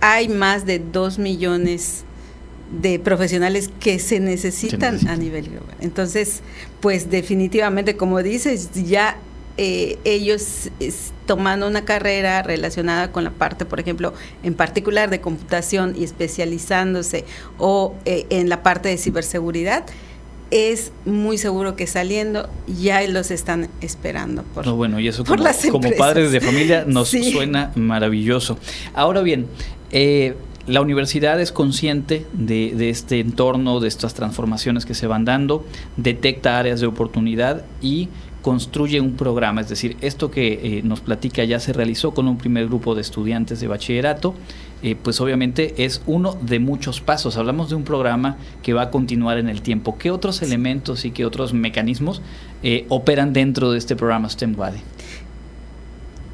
hay 0.00 0.28
más 0.28 0.66
de 0.66 0.80
dos 0.80 1.20
millones 1.20 2.02
de 2.82 2.98
profesionales 2.98 3.70
que 3.78 4.00
se 4.00 4.18
necesitan, 4.18 5.06
a 5.06 5.14
nivel 5.14 5.48
global. 5.48 5.76
Entonces, 5.80 6.40
pues 6.80 7.10
definitivamente, 7.10 7.96
como 7.96 8.24
dices, 8.24 8.70
ya 8.74 9.18
eh, 9.58 9.98
ellos 10.04 10.70
tomando 11.26 11.66
una 11.66 11.84
carrera 11.84 12.42
relacionada 12.42 13.10
con 13.10 13.24
la 13.24 13.30
parte, 13.30 13.64
por 13.64 13.80
ejemplo, 13.80 14.12
en 14.42 14.54
particular 14.54 15.10
de 15.10 15.20
computación 15.20 15.94
y 15.98 16.04
especializándose 16.04 17.24
o 17.58 17.94
eh, 18.04 18.26
en 18.30 18.48
la 18.48 18.62
parte 18.62 18.88
de 18.88 18.98
ciberseguridad, 18.98 19.84
es 20.50 20.92
muy 21.04 21.38
seguro 21.38 21.74
que 21.74 21.86
saliendo 21.86 22.48
ya 22.66 23.02
los 23.08 23.30
están 23.30 23.68
esperando. 23.80 24.42
Por, 24.54 24.70
bueno, 24.72 25.00
y 25.00 25.08
eso 25.08 25.24
como, 25.24 25.44
padres 25.98 26.30
de 26.30 26.40
familia 26.40 26.84
nos 26.86 27.08
suena 27.08 27.72
maravilloso. 27.74 28.58
Ahora 28.94 29.22
bien, 29.22 29.46
eh, 29.90 30.36
la 30.66 30.80
universidad 30.80 31.40
es 31.40 31.50
consciente 31.50 32.26
de, 32.32 32.74
de, 32.76 32.90
este 32.90 33.20
entorno, 33.20 33.80
de 33.80 33.88
estas 33.88 34.14
transformaciones 34.14 34.84
que 34.84 34.94
se 34.94 35.06
van 35.06 35.24
dando, 35.24 35.64
detecta 35.96 36.58
áreas 36.58 36.80
de 36.80 36.86
oportunidad 36.86 37.64
y 37.80 38.08
construye 38.46 39.00
un 39.00 39.16
programa, 39.16 39.60
es 39.60 39.68
decir, 39.68 39.96
esto 40.02 40.30
que 40.30 40.52
eh, 40.78 40.82
nos 40.84 41.00
platica 41.00 41.42
ya 41.42 41.58
se 41.58 41.72
realizó 41.72 42.14
con 42.14 42.28
un 42.28 42.38
primer 42.38 42.68
grupo 42.68 42.94
de 42.94 43.00
estudiantes 43.00 43.58
de 43.58 43.66
bachillerato, 43.66 44.36
eh, 44.84 44.94
pues 44.94 45.20
obviamente 45.20 45.74
es 45.84 46.00
uno 46.06 46.38
de 46.40 46.60
muchos 46.60 47.00
pasos. 47.00 47.36
Hablamos 47.36 47.70
de 47.70 47.74
un 47.74 47.82
programa 47.82 48.36
que 48.62 48.72
va 48.72 48.82
a 48.82 48.90
continuar 48.92 49.38
en 49.38 49.48
el 49.48 49.62
tiempo. 49.62 49.98
¿Qué 49.98 50.12
otros 50.12 50.42
elementos 50.42 51.04
y 51.04 51.10
qué 51.10 51.24
otros 51.24 51.54
mecanismos 51.54 52.22
eh, 52.62 52.86
operan 52.88 53.32
dentro 53.32 53.72
de 53.72 53.78
este 53.78 53.96
programa 53.96 54.28
STEM? 54.30 54.54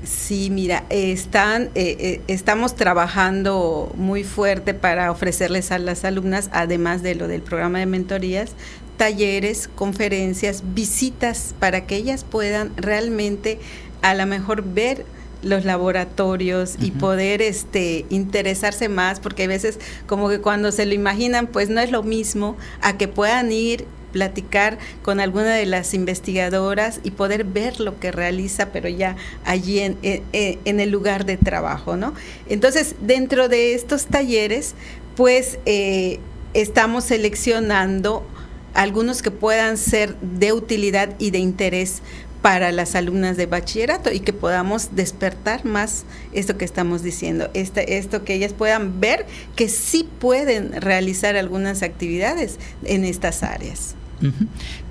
Sí, 0.04 0.50
mira, 0.50 0.84
están, 0.90 1.70
estamos 1.74 2.74
trabajando 2.74 3.90
muy 3.96 4.22
fuerte 4.22 4.74
para 4.74 5.10
ofrecerles 5.10 5.72
a 5.72 5.78
las 5.78 6.04
alumnas, 6.04 6.50
además 6.52 7.02
de 7.02 7.14
lo 7.14 7.26
del 7.26 7.40
programa 7.40 7.78
de 7.78 7.86
mentorías, 7.86 8.50
talleres, 9.02 9.68
conferencias, 9.74 10.62
visitas 10.74 11.56
para 11.58 11.86
que 11.86 11.96
ellas 11.96 12.22
puedan 12.22 12.70
realmente 12.76 13.58
a 14.00 14.14
lo 14.14 14.26
mejor 14.26 14.62
ver 14.62 15.04
los 15.42 15.64
laboratorios 15.64 16.76
y 16.80 16.92
poder 16.92 17.42
este 17.42 18.06
interesarse 18.10 18.88
más 18.88 19.18
porque 19.18 19.42
a 19.42 19.48
veces 19.48 19.80
como 20.06 20.28
que 20.28 20.38
cuando 20.40 20.70
se 20.70 20.86
lo 20.86 20.94
imaginan 20.94 21.48
pues 21.48 21.68
no 21.68 21.80
es 21.80 21.90
lo 21.90 22.04
mismo 22.04 22.56
a 22.80 22.96
que 22.96 23.08
puedan 23.08 23.50
ir 23.50 23.86
platicar 24.12 24.78
con 25.02 25.18
alguna 25.18 25.52
de 25.52 25.66
las 25.66 25.94
investigadoras 25.94 27.00
y 27.02 27.10
poder 27.10 27.42
ver 27.42 27.80
lo 27.80 27.98
que 27.98 28.12
realiza, 28.12 28.66
pero 28.66 28.88
ya 28.88 29.16
allí 29.44 29.80
en, 29.80 29.98
en, 30.02 30.80
el 30.80 30.90
lugar 30.90 31.24
de 31.24 31.38
trabajo, 31.38 31.96
¿no? 31.96 32.12
Entonces, 32.46 32.94
dentro 33.00 33.48
de 33.48 33.72
estos 33.72 34.04
talleres, 34.06 34.74
pues 35.16 35.58
eh, 35.64 36.20
estamos 36.52 37.04
seleccionando 37.04 38.26
algunos 38.74 39.22
que 39.22 39.30
puedan 39.30 39.76
ser 39.76 40.16
de 40.20 40.52
utilidad 40.52 41.14
y 41.18 41.30
de 41.30 41.38
interés 41.38 42.02
para 42.42 42.72
las 42.72 42.96
alumnas 42.96 43.36
de 43.36 43.46
bachillerato 43.46 44.12
y 44.12 44.20
que 44.20 44.32
podamos 44.32 44.96
despertar 44.96 45.64
más 45.64 46.04
esto 46.32 46.58
que 46.58 46.64
estamos 46.64 47.02
diciendo, 47.02 47.48
este, 47.54 47.98
esto 47.98 48.24
que 48.24 48.34
ellas 48.34 48.52
puedan 48.52 49.00
ver 49.00 49.26
que 49.54 49.68
sí 49.68 50.08
pueden 50.18 50.72
realizar 50.80 51.36
algunas 51.36 51.82
actividades 51.82 52.58
en 52.84 53.04
estas 53.04 53.44
áreas. 53.44 53.94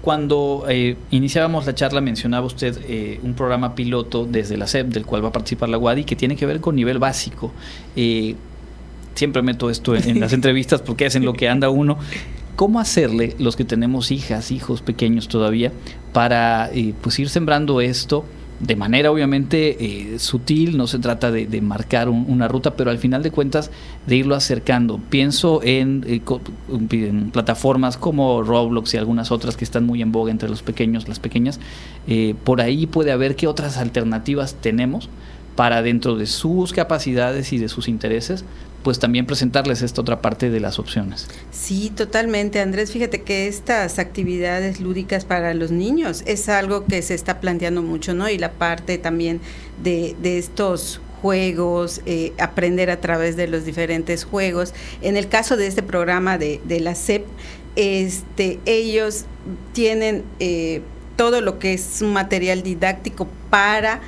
Cuando 0.01 0.65
eh, 0.67 0.97
iniciábamos 1.09 1.65
la 1.65 1.73
charla 1.73 2.01
mencionaba 2.01 2.45
usted 2.45 2.77
eh, 2.87 3.19
un 3.23 3.33
programa 3.33 3.75
piloto 3.75 4.25
desde 4.25 4.57
la 4.57 4.67
SEP 4.67 4.87
del 4.87 5.05
cual 5.05 5.23
va 5.23 5.29
a 5.29 5.31
participar 5.31 5.69
la 5.69 5.77
UADI 5.77 6.03
que 6.03 6.17
tiene 6.17 6.35
que 6.35 6.45
ver 6.45 6.59
con 6.59 6.75
nivel 6.75 6.99
básico. 6.99 7.51
Eh, 7.95 8.35
siempre 9.15 9.41
meto 9.41 9.69
esto 9.69 9.95
en, 9.95 10.09
en 10.09 10.19
las 10.19 10.33
entrevistas 10.33 10.81
porque 10.81 11.05
es 11.05 11.15
en 11.15 11.23
lo 11.23 11.31
que 11.31 11.47
anda 11.47 11.69
uno 11.69 11.97
cómo 12.61 12.79
hacerle 12.79 13.35
los 13.39 13.55
que 13.55 13.65
tenemos 13.65 14.11
hijas, 14.11 14.51
hijos 14.51 14.83
pequeños 14.83 15.27
todavía, 15.27 15.71
para 16.13 16.69
eh, 16.71 16.93
pues 17.01 17.17
ir 17.17 17.27
sembrando 17.27 17.81
esto 17.81 18.23
de 18.59 18.75
manera 18.75 19.11
obviamente 19.11 19.83
eh, 19.83 20.19
sutil, 20.19 20.77
no 20.77 20.85
se 20.85 20.99
trata 20.99 21.31
de, 21.31 21.61
marcar 21.61 22.07
una 22.07 22.47
ruta, 22.47 22.75
pero 22.75 22.91
al 22.91 22.99
final 22.99 23.23
de 23.23 23.31
cuentas 23.31 23.71
de 24.05 24.17
irlo 24.17 24.35
acercando. 24.35 24.99
Pienso 25.09 25.63
en, 25.63 26.05
eh, 26.05 26.21
en, 26.91 27.31
plataformas 27.31 27.97
como 27.97 28.43
Roblox 28.43 28.93
y 28.93 28.97
algunas 28.97 29.31
otras 29.31 29.57
que 29.57 29.63
están 29.63 29.87
muy 29.87 30.03
en 30.03 30.11
boga 30.11 30.29
entre 30.29 30.47
los 30.47 30.61
pequeños, 30.61 31.07
las 31.07 31.19
pequeñas. 31.19 31.59
por 32.43 32.61
ahí 32.61 32.85
puede 32.85 33.11
haber 33.11 33.35
qué 33.35 33.47
otras 33.47 33.77
alternativas 33.77 34.53
tenemos 34.61 35.09
para 35.55 35.81
dentro 35.81 36.15
de 36.15 36.25
sus 36.25 36.73
capacidades 36.73 37.53
y 37.53 37.57
de 37.57 37.69
sus 37.69 37.87
intereses 37.87 38.45
pues 38.83 38.99
también 38.99 39.25
presentarles 39.25 39.81
esta 39.81 40.01
otra 40.01 40.21
parte 40.21 40.49
de 40.49 40.59
las 40.59 40.79
opciones. 40.79 41.27
Sí, 41.51 41.91
totalmente, 41.95 42.59
Andrés. 42.59 42.91
Fíjate 42.91 43.21
que 43.21 43.47
estas 43.47 43.99
actividades 43.99 44.79
lúdicas 44.79 45.25
para 45.25 45.53
los 45.53 45.71
niños 45.71 46.23
es 46.25 46.49
algo 46.49 46.85
que 46.85 47.01
se 47.01 47.13
está 47.13 47.39
planteando 47.39 47.81
mucho, 47.81 48.13
¿no? 48.13 48.29
Y 48.29 48.37
la 48.37 48.53
parte 48.53 48.97
también 48.97 49.39
de, 49.83 50.15
estos 50.23 50.99
juegos, 51.21 52.01
eh, 52.05 52.33
aprender 52.39 52.89
a 52.89 52.99
través 52.99 53.35
de 53.35 53.47
los 53.47 53.65
diferentes 53.65 54.23
juegos. 54.23 54.73
En 55.01 55.17
el 55.17 55.27
caso 55.27 55.57
de 55.57 55.67
este 55.67 55.83
programa 55.83 56.37
de, 56.37 56.79
la 56.79 56.95
CEP, 56.95 57.25
este, 57.75 58.59
ellos 58.65 59.25
tienen 59.73 60.23
eh, 60.39 60.81
todo 61.15 61.41
lo 61.41 61.59
que 61.59 61.73
es 61.73 62.01
un 62.01 62.13
material 62.13 62.63
didáctico 62.63 63.27
para 63.49 64.01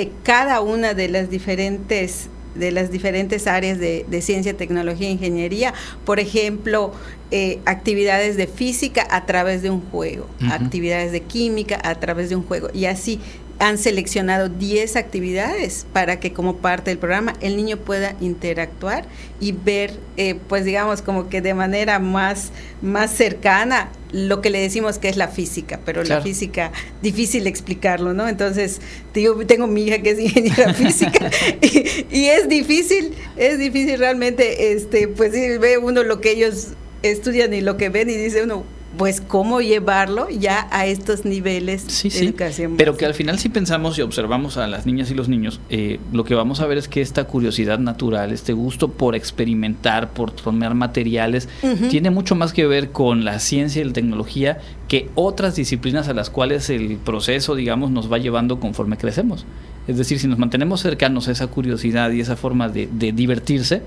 eh, 0.00 0.12
cada 0.22 0.60
una 0.60 0.94
de 0.94 1.08
las 1.08 1.28
diferentes 1.28 2.28
de 2.54 2.70
las 2.70 2.90
diferentes 2.90 3.46
áreas 3.46 3.78
de, 3.78 4.22
ciencia, 4.22 4.56
tecnología 4.56 5.08
e 5.08 5.12
ingeniería. 5.12 5.74
Por 6.04 6.20
ejemplo, 6.20 6.92
eh, 7.30 7.58
actividades 7.66 8.36
de 8.36 8.46
física 8.46 9.06
a 9.10 9.26
través 9.26 9.62
de 9.62 9.70
un 9.70 9.80
juego, 9.80 10.26
actividades 10.50 11.12
de 11.12 11.22
química 11.22 11.80
a 11.82 11.94
través 11.96 12.30
de 12.30 12.36
un 12.36 12.44
juego. 12.44 12.68
Y 12.72 12.86
así 12.86 13.20
han 13.58 13.78
seleccionado 13.78 14.48
10 14.48 14.96
actividades 14.96 15.86
para 15.92 16.20
que 16.20 16.32
como 16.32 16.58
parte 16.58 16.90
del 16.90 16.98
programa 16.98 17.34
el 17.40 17.56
niño 17.56 17.76
pueda 17.78 18.14
interactuar 18.20 19.06
y 19.40 19.52
ver, 19.52 19.92
eh, 20.16 20.36
pues 20.48 20.64
digamos, 20.64 21.02
como 21.02 21.28
que 21.28 21.40
de 21.40 21.54
manera 21.54 21.98
más, 21.98 22.52
más 22.82 23.10
cercana 23.10 23.90
lo 24.12 24.40
que 24.40 24.50
le 24.50 24.60
decimos 24.60 24.98
que 24.98 25.08
es 25.08 25.16
la 25.16 25.28
física, 25.28 25.80
pero 25.84 26.02
la 26.02 26.22
física 26.22 26.72
difícil 27.02 27.46
explicarlo, 27.46 28.14
¿no? 28.14 28.26
Entonces, 28.28 28.80
digo, 29.12 29.44
tengo 29.44 29.66
mi 29.66 29.82
hija 29.84 29.98
que 29.98 30.10
es 30.10 30.18
ingeniera 30.20 30.72
física 30.72 31.30
y, 31.60 32.26
es 32.26 32.48
difícil, 32.48 33.14
es 33.36 33.58
difícil 33.58 33.98
realmente, 33.98 34.72
este, 34.72 35.08
pues 35.08 35.32
ve 35.32 35.78
uno 35.78 36.04
lo 36.04 36.20
que 36.20 36.30
ellos 36.30 36.68
estudian 37.02 37.52
y 37.52 37.60
lo 37.60 37.76
que 37.76 37.90
ven 37.90 38.08
y 38.08 38.14
dice 38.14 38.42
uno, 38.42 38.64
pues 38.96 39.20
cómo 39.20 39.60
llevarlo 39.60 40.28
ya 40.30 40.66
a 40.70 40.86
estos 40.86 41.24
niveles 41.24 42.02
de 42.02 42.24
educación. 42.24 42.76
Pero 42.76 42.96
que 42.96 43.04
al 43.04 43.14
final 43.14 43.38
si 43.38 43.48
pensamos 43.48 43.98
y 43.98 44.02
observamos 44.02 44.56
a 44.56 44.66
las 44.66 44.86
niñas 44.86 45.10
y 45.10 45.14
los 45.14 45.28
niños, 45.28 45.60
eh, 45.68 46.00
lo 46.12 46.24
que 46.24 46.34
vamos 46.34 46.60
a 46.60 46.66
ver 46.66 46.78
es 46.78 46.88
que 46.88 47.02
esta 47.02 47.24
curiosidad 47.24 47.78
natural, 47.78 48.32
este 48.32 48.54
gusto 48.54 48.88
por 48.88 49.14
experimentar, 49.14 50.10
por 50.10 50.30
tomar 50.30 50.74
materiales, 50.74 51.48
tiene 51.90 52.10
mucho 52.10 52.34
más 52.34 52.52
que 52.52 52.66
ver 52.66 52.90
con 52.90 53.24
la 53.24 53.38
ciencia 53.40 53.82
y 53.82 53.84
la 53.84 53.92
tecnología 53.92 54.58
que 54.88 55.10
otras 55.14 55.54
disciplinas 55.54 56.08
a 56.08 56.14
las 56.14 56.30
cuales 56.30 56.70
el 56.70 56.96
proceso, 56.96 57.54
digamos, 57.54 57.90
nos 57.90 58.10
va 58.10 58.18
llevando 58.18 58.58
conforme 58.58 58.96
crecemos. 58.96 59.44
Es 59.86 59.96
decir, 59.96 60.18
si 60.18 60.28
nos 60.28 60.38
mantenemos 60.38 60.82
cercanos 60.82 61.28
a 61.28 61.32
esa 61.32 61.46
curiosidad 61.46 62.10
y 62.10 62.20
esa 62.20 62.36
forma 62.36 62.68
de, 62.68 62.88
de 62.92 63.12
divertirse, 63.12 63.82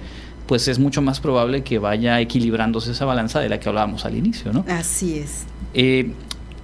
pues 0.51 0.67
es 0.67 0.79
mucho 0.79 1.01
más 1.01 1.22
probable 1.22 1.63
que 1.63 1.79
vaya 1.79 2.20
equilibrándose 2.20 2.91
esa 2.91 3.05
balanza 3.05 3.39
de 3.39 3.48
la 3.48 3.58
que 3.58 3.70
hablábamos 3.70 4.03
al 4.03 4.17
inicio, 4.17 4.51
¿no? 4.51 4.65
Así 4.67 5.17
es. 5.17 5.46
Eh, 5.74 6.12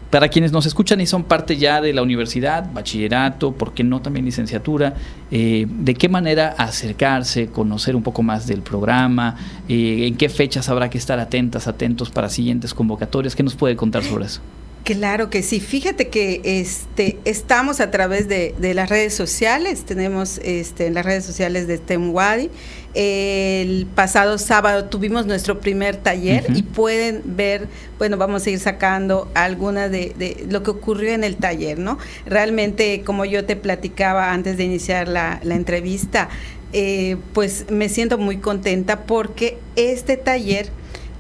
para 0.10 0.28
quienes 0.28 0.52
nos 0.52 0.66
escuchan 0.66 1.00
y 1.00 1.06
son 1.06 1.24
parte 1.24 1.56
ya 1.56 1.80
de 1.80 1.94
la 1.94 2.02
universidad, 2.02 2.70
bachillerato, 2.74 3.54
¿por 3.54 3.74
qué 3.74 3.86
no 3.86 4.02
también 4.02 4.26
licenciatura? 4.26 4.96
Eh, 5.32 5.68
¿De 5.70 5.94
qué 5.94 6.10
manera 6.10 6.54
acercarse, 6.58 7.48
conocer 7.48 7.96
un 7.96 8.04
poco 8.04 8.24
más 8.24 8.46
del 8.46 8.62
programa? 8.62 9.38
Eh, 9.70 10.08
¿En 10.08 10.18
qué 10.18 10.28
fechas 10.28 10.68
habrá 10.68 10.90
que 10.90 10.98
estar 10.98 11.22
atentas, 11.22 11.70
atentos 11.70 12.10
para 12.10 12.28
siguientes 12.28 12.74
convocatorias? 12.74 13.38
¿Qué 13.38 13.44
nos 13.44 13.56
puede 13.56 13.78
contar 13.78 14.04
sobre 14.04 14.26
eso? 14.26 14.42
Claro 14.88 15.30
que 15.30 15.44
sí. 15.44 15.60
Fíjate 15.60 16.08
que 16.08 16.40
este 16.46 17.18
estamos 17.26 17.82
a 17.82 17.92
través 17.92 18.30
de, 18.30 18.56
las 18.74 18.88
redes 18.88 19.14
sociales. 19.14 19.84
Tenemos 19.84 20.40
este, 20.46 20.86
en 20.86 20.94
las 20.94 21.06
redes 21.06 21.26
sociales 21.26 21.68
de 21.68 21.78
Temwadi. 21.78 22.50
El 22.94 23.86
pasado 23.94 24.38
sábado 24.38 24.86
tuvimos 24.86 25.26
nuestro 25.26 25.60
primer 25.60 25.98
taller 25.98 26.46
y 26.56 26.64
pueden 26.64 27.22
ver, 27.26 27.68
bueno, 27.98 28.16
vamos 28.16 28.48
a 28.48 28.50
ir 28.50 28.60
sacando 28.62 29.30
alguna 29.34 29.90
de, 29.90 30.46
lo 30.50 30.64
que 30.64 30.72
ocurrió 30.72 31.12
en 31.12 31.26
el 31.26 31.36
taller, 31.36 31.78
¿no? 31.80 31.98
Realmente, 32.26 33.02
como 33.04 33.26
yo 33.26 33.44
te 33.44 33.58
platicaba 33.58 34.32
antes 34.32 34.56
de 34.56 34.64
iniciar 34.64 35.10
la, 35.10 35.42
entrevista, 35.44 36.30
eh, 36.72 37.18
pues 37.34 37.66
me 37.70 37.90
siento 37.90 38.18
muy 38.18 38.38
contenta 38.38 39.04
porque 39.04 39.58
este 39.76 40.16
taller 40.16 40.70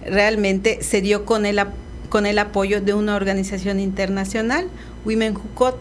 realmente 0.05 0.81
se 0.83 1.01
dio 1.01 1.25
con 1.25 1.45
el 1.45 1.59
apoyo 1.59 1.87
con 2.09 2.25
el 2.25 2.39
apoyo 2.39 2.81
de 2.81 2.93
una 2.93 3.15
organización 3.15 3.79
internacional, 3.79 4.67
Women 5.05 5.35
Who 5.35 5.77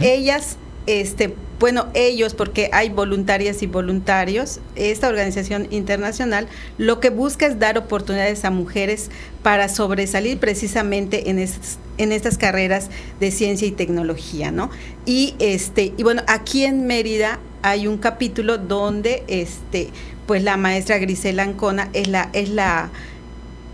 Ellas, 0.00 0.56
este, 0.86 1.34
bueno, 1.58 1.88
ellos, 1.92 2.34
porque 2.34 2.70
hay 2.72 2.88
voluntarias 2.88 3.62
y 3.62 3.66
voluntarios, 3.66 4.60
esta 4.76 5.08
organización 5.08 5.68
internacional 5.70 6.48
lo 6.78 7.00
que 7.00 7.10
busca 7.10 7.46
es 7.46 7.58
dar 7.58 7.76
oportunidades 7.76 8.44
a 8.46 8.50
mujeres 8.50 9.10
para 9.42 9.68
sobresalir 9.68 10.38
precisamente 10.38 11.28
en 11.28 11.38
estas, 11.38 11.78
en 11.98 12.12
estas 12.12 12.38
carreras 12.38 12.88
de 13.20 13.30
ciencia 13.30 13.68
y 13.68 13.72
tecnología, 13.72 14.50
¿no? 14.50 14.70
Y 15.04 15.34
este, 15.38 15.92
y 15.96 16.02
bueno, 16.02 16.22
aquí 16.28 16.64
en 16.64 16.86
Mérida 16.86 17.38
hay 17.62 17.86
un 17.86 17.98
capítulo 17.98 18.56
donde 18.56 19.22
este, 19.28 19.90
pues 20.26 20.42
la 20.42 20.56
maestra 20.56 20.96
Grisela 20.98 21.42
Ancona 21.42 21.90
es 21.92 22.08
la, 22.08 22.30
es 22.32 22.48
la 22.48 22.88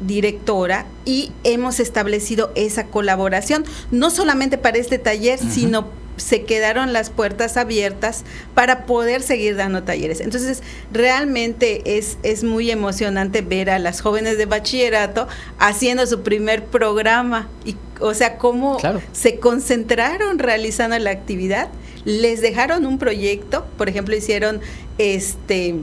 directora 0.00 0.86
y 1.04 1.32
hemos 1.44 1.80
establecido 1.80 2.50
esa 2.54 2.86
colaboración, 2.86 3.64
no 3.90 4.10
solamente 4.10 4.58
para 4.58 4.78
este 4.78 4.98
taller, 4.98 5.38
sino 5.38 5.86
se 6.16 6.44
quedaron 6.44 6.92
las 6.92 7.10
puertas 7.10 7.56
abiertas 7.56 8.24
para 8.54 8.86
poder 8.86 9.22
seguir 9.22 9.56
dando 9.56 9.82
talleres. 9.82 10.20
Entonces, 10.20 10.62
realmente 10.92 11.98
es, 11.98 12.18
es 12.22 12.42
muy 12.42 12.70
emocionante 12.70 13.42
ver 13.42 13.70
a 13.70 13.78
las 13.78 14.00
jóvenes 14.00 14.38
de 14.38 14.46
bachillerato 14.46 15.28
haciendo 15.58 16.06
su 16.06 16.22
primer 16.22 16.64
programa 16.64 17.48
y, 17.64 17.76
o 18.00 18.14
sea, 18.14 18.38
cómo 18.38 18.78
se 19.12 19.38
concentraron 19.38 20.38
realizando 20.38 20.98
la 20.98 21.10
actividad, 21.10 21.68
les 22.04 22.40
dejaron 22.40 22.86
un 22.86 22.98
proyecto, 22.98 23.66
por 23.76 23.88
ejemplo, 23.88 24.16
hicieron 24.16 24.60
este 24.98 25.74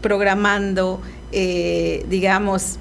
programando, 0.00 1.00
eh, 1.32 2.04
digamos, 2.08 2.78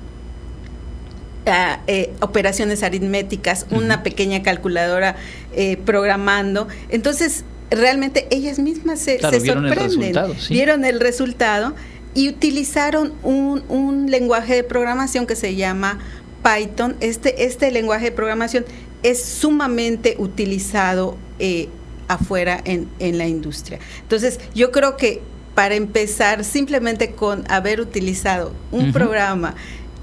eh, 1.88 2.14
operaciones 2.20 2.84
aritméticas, 2.84 3.68
una 3.72 4.04
pequeña 4.04 4.44
calculadora 4.44 5.16
eh, 5.56 5.78
programando. 5.78 6.68
Entonces, 6.90 7.46
realmente 7.72 8.28
ellas 8.32 8.60
mismas 8.60 9.00
se, 9.00 9.20
sorprenden, 9.20 10.14
vieron 10.50 10.84
el 10.84 11.00
resultado 11.00 11.74
y 12.14 12.28
utilizaron 12.28 13.14
un, 13.24 14.08
lenguaje 14.10 14.56
de 14.56 14.64
programación 14.64 15.26
que 15.26 15.36
se 15.36 15.56
llama 15.56 16.00
Python. 16.44 16.98
Este, 17.00 17.46
este 17.46 17.72
lenguaje 17.72 18.06
de 18.06 18.12
programación 18.12 18.66
es 19.04 19.24
sumamente 19.24 20.16
utilizado 20.18 21.18
eh, 21.40 21.70
afuera 22.10 22.60
en, 22.66 22.90
en, 23.00 23.18
la 23.18 23.28
industria. 23.28 23.80
Entonces, 24.02 24.40
yo 24.54 24.72
creo 24.72 24.98
que 24.98 25.22
para 25.56 25.76
empezar, 25.76 26.44
simplemente 26.44 27.12
con 27.12 27.44
haber 27.50 27.82
utilizado 27.82 28.54
un 28.72 28.94
programa 28.94 29.56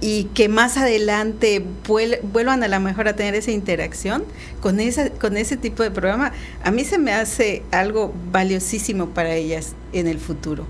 y 0.07 0.25
que 0.35 0.51
más 0.51 0.77
adelante 0.77 1.65
vuelvan 1.89 2.63
a 2.63 2.69
la 2.69 2.79
mejor 2.79 3.09
a 3.09 3.17
tener 3.17 3.35
esa 3.35 3.53
interacción 3.53 4.23
con, 4.61 4.79
esa, 4.79 5.09
con 5.09 5.39
ese 5.39 5.57
tipo 5.57 5.83
de 5.83 5.91
programa, 5.91 6.31
a 6.63 6.71
mí 6.71 6.85
se 6.85 6.99
me 6.99 7.13
hace 7.13 7.63
algo 7.71 8.13
valiosísimo 8.31 9.09
para 9.09 9.35
ellas 9.35 9.75
en 9.95 10.07
el 10.07 10.19
futuro. 10.19 10.67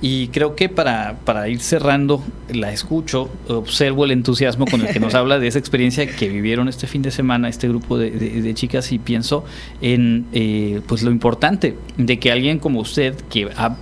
Y 0.00 0.28
creo 0.28 0.54
que 0.54 0.68
para, 0.68 1.16
para 1.24 1.48
ir 1.48 1.58
cerrando, 1.58 2.22
la 2.50 2.72
escucho, 2.72 3.28
observo 3.48 4.04
el 4.04 4.12
entusiasmo 4.12 4.64
con 4.64 4.82
el 4.82 4.92
que 4.92 5.00
nos 5.00 5.12
habla 5.16 5.40
de 5.40 5.48
esa 5.48 5.58
experiencia 5.58 6.06
que 6.06 6.28
vivieron 6.28 6.68
este 6.68 6.86
fin 6.86 7.02
de 7.02 7.10
semana 7.10 7.48
este 7.48 7.66
grupo 7.66 7.98
de, 7.98 8.54
chicas 8.54 8.92
y 8.92 9.00
pienso 9.00 9.44
en 9.80 10.26
eh, 10.32 10.82
pues 10.86 11.02
lo 11.02 11.10
importante 11.10 11.76
de 11.96 12.20
que 12.20 12.30
alguien 12.30 12.60
como 12.60 12.78
usted 12.78 13.16
que 13.28 13.48
ha 13.56 13.76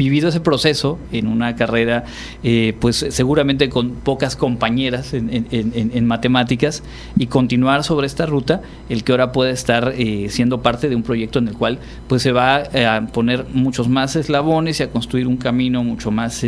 vivido 0.00 0.30
ese 0.30 0.40
proceso 0.40 0.98
en 1.12 1.26
una 1.26 1.56
carrera, 1.56 2.06
eh, 2.42 2.74
pues 2.80 3.04
seguramente 3.10 3.68
con 3.68 3.90
pocas 3.90 4.34
compañeras 4.34 5.12
en, 5.12 6.06
matemáticas 6.06 6.82
y 7.18 7.26
continuar 7.26 7.84
sobre 7.84 8.06
esta 8.06 8.24
ruta, 8.24 8.62
el 8.88 9.04
que 9.04 9.12
ahora 9.12 9.30
puede 9.30 9.50
estar 9.52 9.92
eh, 9.98 10.28
siendo 10.30 10.62
parte 10.62 10.88
de 10.88 10.96
un 10.96 11.02
proyecto 11.02 11.38
en 11.38 11.48
el 11.48 11.54
cual 11.54 11.80
pues 12.08 12.22
se 12.22 12.32
va 12.32 12.62
eh, 12.72 12.86
a 12.86 13.08
poner 13.08 13.44
muchos 13.52 13.90
más 13.90 14.16
eslabones 14.16 14.80
y 14.80 14.84
a 14.84 14.90
construir 14.90 15.26
un 15.26 15.36
camino 15.36 15.84
mucho 15.84 16.10
más 16.10 16.46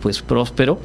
pues 0.00 0.22
próspero, 0.22 0.78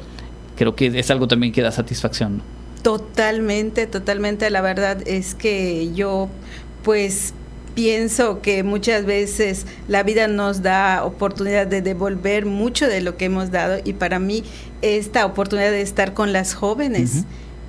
creo 0.56 0.74
que 0.74 0.86
es 0.86 1.10
algo 1.12 1.28
también 1.28 1.52
que 1.52 1.62
da 1.62 1.70
satisfacción. 1.70 2.42
Totalmente, 2.82 3.86
totalmente. 3.86 4.50
La 4.50 4.62
verdad 4.62 5.06
es 5.06 5.36
que 5.36 5.92
yo 5.94 6.28
pues 6.82 7.34
pienso 7.74 8.40
que 8.40 8.62
muchas 8.62 9.04
veces 9.04 9.66
la 9.88 10.02
vida 10.02 10.28
nos 10.28 10.62
da 10.62 11.04
oportunidad 11.04 11.66
de 11.66 11.82
devolver 11.82 12.46
mucho 12.46 12.86
de 12.86 13.00
lo 13.00 13.16
que 13.16 13.26
hemos 13.26 13.50
dado 13.50 13.80
y 13.84 13.92
para 13.92 14.18
mí 14.18 14.44
esta 14.82 15.26
oportunidad 15.26 15.70
de 15.70 15.82
estar 15.82 16.14
con 16.14 16.32
las 16.32 16.54
jóvenes 16.54 17.24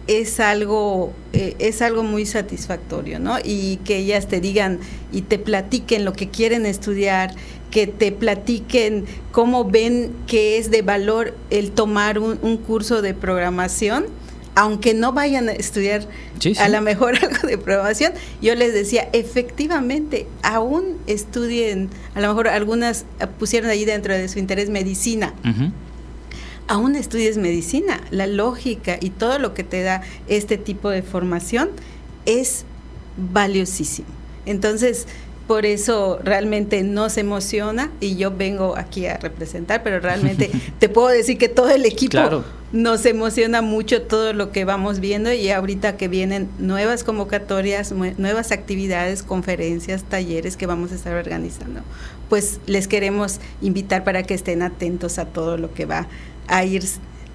es 0.08 0.40
algo 0.40 1.14
eh, 1.34 1.56
es 1.60 1.82
algo 1.82 2.04
muy 2.04 2.26
satisfactorio, 2.26 3.20
¿no? 3.20 3.38
Y 3.44 3.78
que 3.86 3.98
ellas 3.98 4.28
te 4.28 4.42
digan 4.42 4.80
y 5.12 5.22
te 5.22 5.40
platiquen 5.40 6.04
lo 6.06 6.14
que 6.14 6.30
quieren 6.30 6.66
estudiar, 6.66 7.34
que 7.70 7.88
te 7.88 8.12
platiquen 8.12 9.06
cómo 9.32 9.64
ven 9.66 10.12
que 10.28 10.58
es 10.58 10.72
de 10.72 10.82
valor 10.82 11.36
el 11.50 11.72
tomar 11.72 12.20
un 12.20 12.58
curso 12.58 13.02
de 13.02 13.14
programación 13.14 14.06
aunque 14.56 14.94
no 14.94 15.14
vayan 15.14 15.50
a 15.50 15.54
estudiar 15.54 16.08
a 16.60 16.70
lo 16.70 16.82
mejor 16.82 17.16
algo 17.24 17.48
de 17.48 17.58
programación, 17.58 18.14
yo 18.42 18.56
les 18.56 18.74
decía, 18.74 19.10
efectivamente, 19.14 20.28
aún 20.44 20.98
estudien, 21.08 21.90
a 22.16 22.22
lo 22.22 22.28
mejor 22.30 22.48
algunas 22.48 23.06
pusieron 23.40 23.70
allí 23.70 23.86
dentro 23.86 24.14
de 24.14 24.28
su 24.28 24.40
interés 24.40 24.70
medicina. 24.70 25.34
Aún 26.68 26.96
estudies 26.96 27.38
medicina, 27.38 28.02
la 28.12 28.28
lógica 28.28 28.98
y 29.02 29.10
todo 29.10 29.40
lo 29.40 29.54
que 29.54 29.64
te 29.64 29.82
da 29.84 30.04
este 30.28 30.58
tipo 30.58 30.90
de 30.90 31.02
formación 31.02 31.70
es 32.26 32.66
valiosísimo. 33.18 34.08
Entonces, 34.46 35.08
por 35.52 35.66
eso 35.66 36.18
realmente 36.24 36.82
nos 36.82 37.18
emociona 37.18 37.92
y 38.00 38.16
yo 38.16 38.32
vengo 38.32 38.78
aquí 38.78 39.06
a 39.08 39.18
representar, 39.18 39.84
pero 39.84 40.00
realmente 40.00 40.50
te 40.80 40.88
puedo 40.88 41.10
decir 41.10 41.38
que 41.38 41.50
todo 41.50 41.70
el 41.72 41.84
equipo 41.84 42.46
nos 42.72 43.06
emociona 43.06 43.62
mucho 43.62 44.04
todo 44.04 44.32
lo 44.32 44.54
que 44.54 44.64
vamos 44.64 45.02
viendo 45.02 45.34
y 45.34 45.50
ahorita 45.50 45.98
que 45.98 46.08
vienen 46.08 46.48
nuevas 46.58 47.04
convocatorias, 47.04 47.92
nuevas 47.92 48.54
actividades, 48.54 49.24
conferencias, 49.24 50.06
talleres 50.06 50.56
que 50.56 50.68
vamos 50.68 50.94
a 50.94 50.96
estar 50.96 51.16
organizando, 51.16 51.82
pues 52.30 52.62
les 52.66 52.88
queremos 52.88 53.42
invitar 53.62 54.06
para 54.06 54.24
que 54.24 54.36
estén 54.36 54.62
atentos 54.62 55.20
a 55.20 55.26
todo 55.26 55.58
lo 55.58 55.74
que 55.74 55.86
va 55.86 56.08
a 56.48 56.64
ir, 56.64 56.86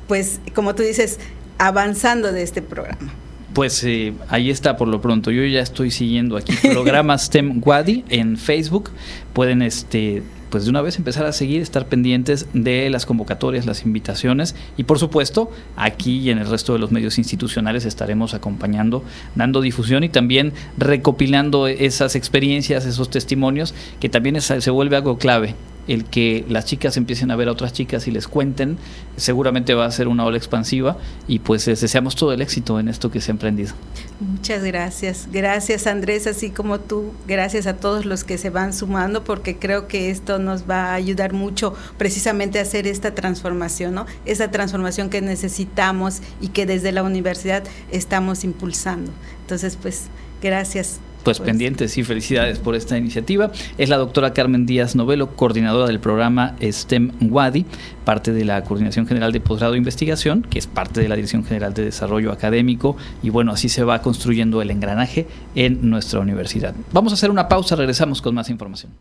pues 0.09 0.41
como 0.55 0.75
tú 0.75 0.83
dices, 0.83 1.19
avanzando 1.59 2.33
de 2.33 2.45
este 2.45 2.63
programa. 2.63 3.13
Pues 3.57 3.83
eh, 3.85 4.13
ahí 4.29 4.51
está 4.51 4.77
por 4.77 4.87
lo 4.87 5.01
pronto. 5.01 5.31
Yo 5.31 5.43
ya 5.47 5.61
estoy 5.61 5.91
siguiendo 5.91 6.37
aquí 6.37 6.53
programas 6.71 7.23
STEM 7.23 7.63
Wadi 7.65 8.05
en 8.11 8.37
Facebook. 8.37 8.91
Pueden 9.33 9.63
este 9.63 10.23
pues 10.51 10.65
de 10.65 10.71
una 10.71 10.83
vez 10.83 10.99
empezar 10.99 11.25
a 11.25 11.33
seguir, 11.33 11.63
estar 11.63 11.87
pendientes 11.87 12.49
de 12.53 12.91
las 12.91 13.07
convocatorias, 13.07 13.65
las 13.65 13.85
invitaciones 13.85 14.55
y 14.77 14.85
por 14.85 14.99
supuesto 14.99 15.51
aquí 15.75 16.19
y 16.19 16.31
en 16.31 16.39
el 16.39 16.47
resto 16.49 16.75
de 16.75 16.79
los 16.79 16.93
medios 16.93 17.17
institucionales 17.17 17.87
estaremos 17.87 18.35
acompañando, 18.35 19.03
dando 19.35 19.63
difusión 19.63 20.05
y 20.05 20.11
también 20.11 20.53
recopilando 20.77 21.67
esas 21.67 22.15
experiencias, 22.15 22.85
esos 22.85 23.09
testimonios, 23.09 23.75
que 24.01 24.11
también 24.11 24.39
se 24.43 24.71
vuelve 24.71 24.97
algo 24.97 25.17
clave 25.17 25.55
el 25.89 26.05
que 26.05 26.45
las 26.49 26.65
chicas 26.65 26.97
empiecen 26.97 27.31
a 27.31 27.37
ver 27.37 27.49
a 27.49 27.53
otras 27.53 27.73
chicas 27.73 28.07
y 28.09 28.11
les 28.11 28.29
cuenten, 28.29 28.79
seguramente 29.17 29.75
va 29.75 29.87
a 29.87 29.91
ser 29.91 30.09
una 30.09 30.25
ola 30.25 30.37
expansiva 30.37 30.97
y 31.29 31.41
pues 31.41 31.65
deseamos 31.65 32.17
todo 32.17 32.33
el 32.33 32.43
éxito 32.43 32.79
en 32.81 32.89
esto 32.89 33.11
que 33.11 33.21
se 33.21 33.31
ha 33.31 33.35
emprendido. 33.35 33.75
Muchas 34.21 34.65
gracias. 34.65 35.29
Gracias 35.31 35.87
Andrés, 35.87 36.27
así 36.27 36.51
como 36.51 36.81
tú. 36.81 37.13
Gracias 37.27 37.67
a 37.67 37.77
todos 37.77 38.05
los 38.05 38.25
que 38.25 38.39
se 38.39 38.51
van 38.51 38.73
sumando 38.73 39.25
porque 39.25 39.57
creo 39.57 39.89
que 39.89 40.11
esto 40.11 40.39
nos 40.39 40.69
va 40.69 40.87
a 40.87 40.95
ayudar 40.95 41.33
mucho 41.33 41.75
precisamente 41.99 42.59
a 42.59 42.63
hacer 42.63 42.87
esta 42.87 43.15
transformación, 43.15 43.95
¿no? 43.95 44.07
Esa 44.25 44.51
transformación 44.51 45.11
que 45.11 45.21
necesitamos 45.21 46.21
y 46.41 46.49
que 46.49 46.67
desde 46.67 46.93
la 46.93 47.03
universidad 47.03 47.63
estamos 47.91 48.45
impulsando. 48.45 49.13
Entonces, 49.43 49.79
pues, 49.81 50.05
gracias 50.43 51.01
pues, 51.35 51.41
pendientes 51.41 51.99
y 51.99 52.05
felicidades 52.05 52.61
por 52.61 52.77
esta 52.77 52.97
iniciativa. 52.97 53.51
Es 53.79 53.89
la 53.89 53.97
doctora 53.97 54.33
Carmen 54.33 54.65
Díaz 54.65 54.95
Novelo, 54.95 55.35
coordinadora 55.35 55.89
del 55.89 55.99
programa 55.99 56.55
STEM 56.63 57.11
WADI, 57.21 57.67
parte 58.05 58.33
de 58.33 58.45
la 58.45 58.63
Coordinación 58.63 59.09
General 59.09 59.33
de 59.33 59.41
Posgrado 59.41 59.73
de 59.73 59.79
Investigación, 59.79 60.43
que 60.49 60.61
es 60.61 60.69
parte 60.69 61.01
de 61.01 61.09
la 61.09 61.17
Dirección 61.17 61.45
General 61.45 61.75
de 61.75 61.85
Desarrollo 61.85 62.31
Académico, 62.31 62.97
y 63.23 63.31
bueno, 63.31 63.51
así 63.51 63.69
se 63.69 63.83
va 63.83 64.03
construyendo 64.03 64.63
el 64.63 64.71
engranaje 64.71 65.27
en 65.57 65.91
nuestra 65.91 66.21
universidad. 66.21 66.75
Vamos 66.93 67.13
a 67.13 67.15
hacer 67.15 67.31
una 67.31 67.49
pausa, 67.49 67.75
regresamos 67.75 68.23
con 68.23 68.35
más 68.35 68.49
información. 68.49 68.93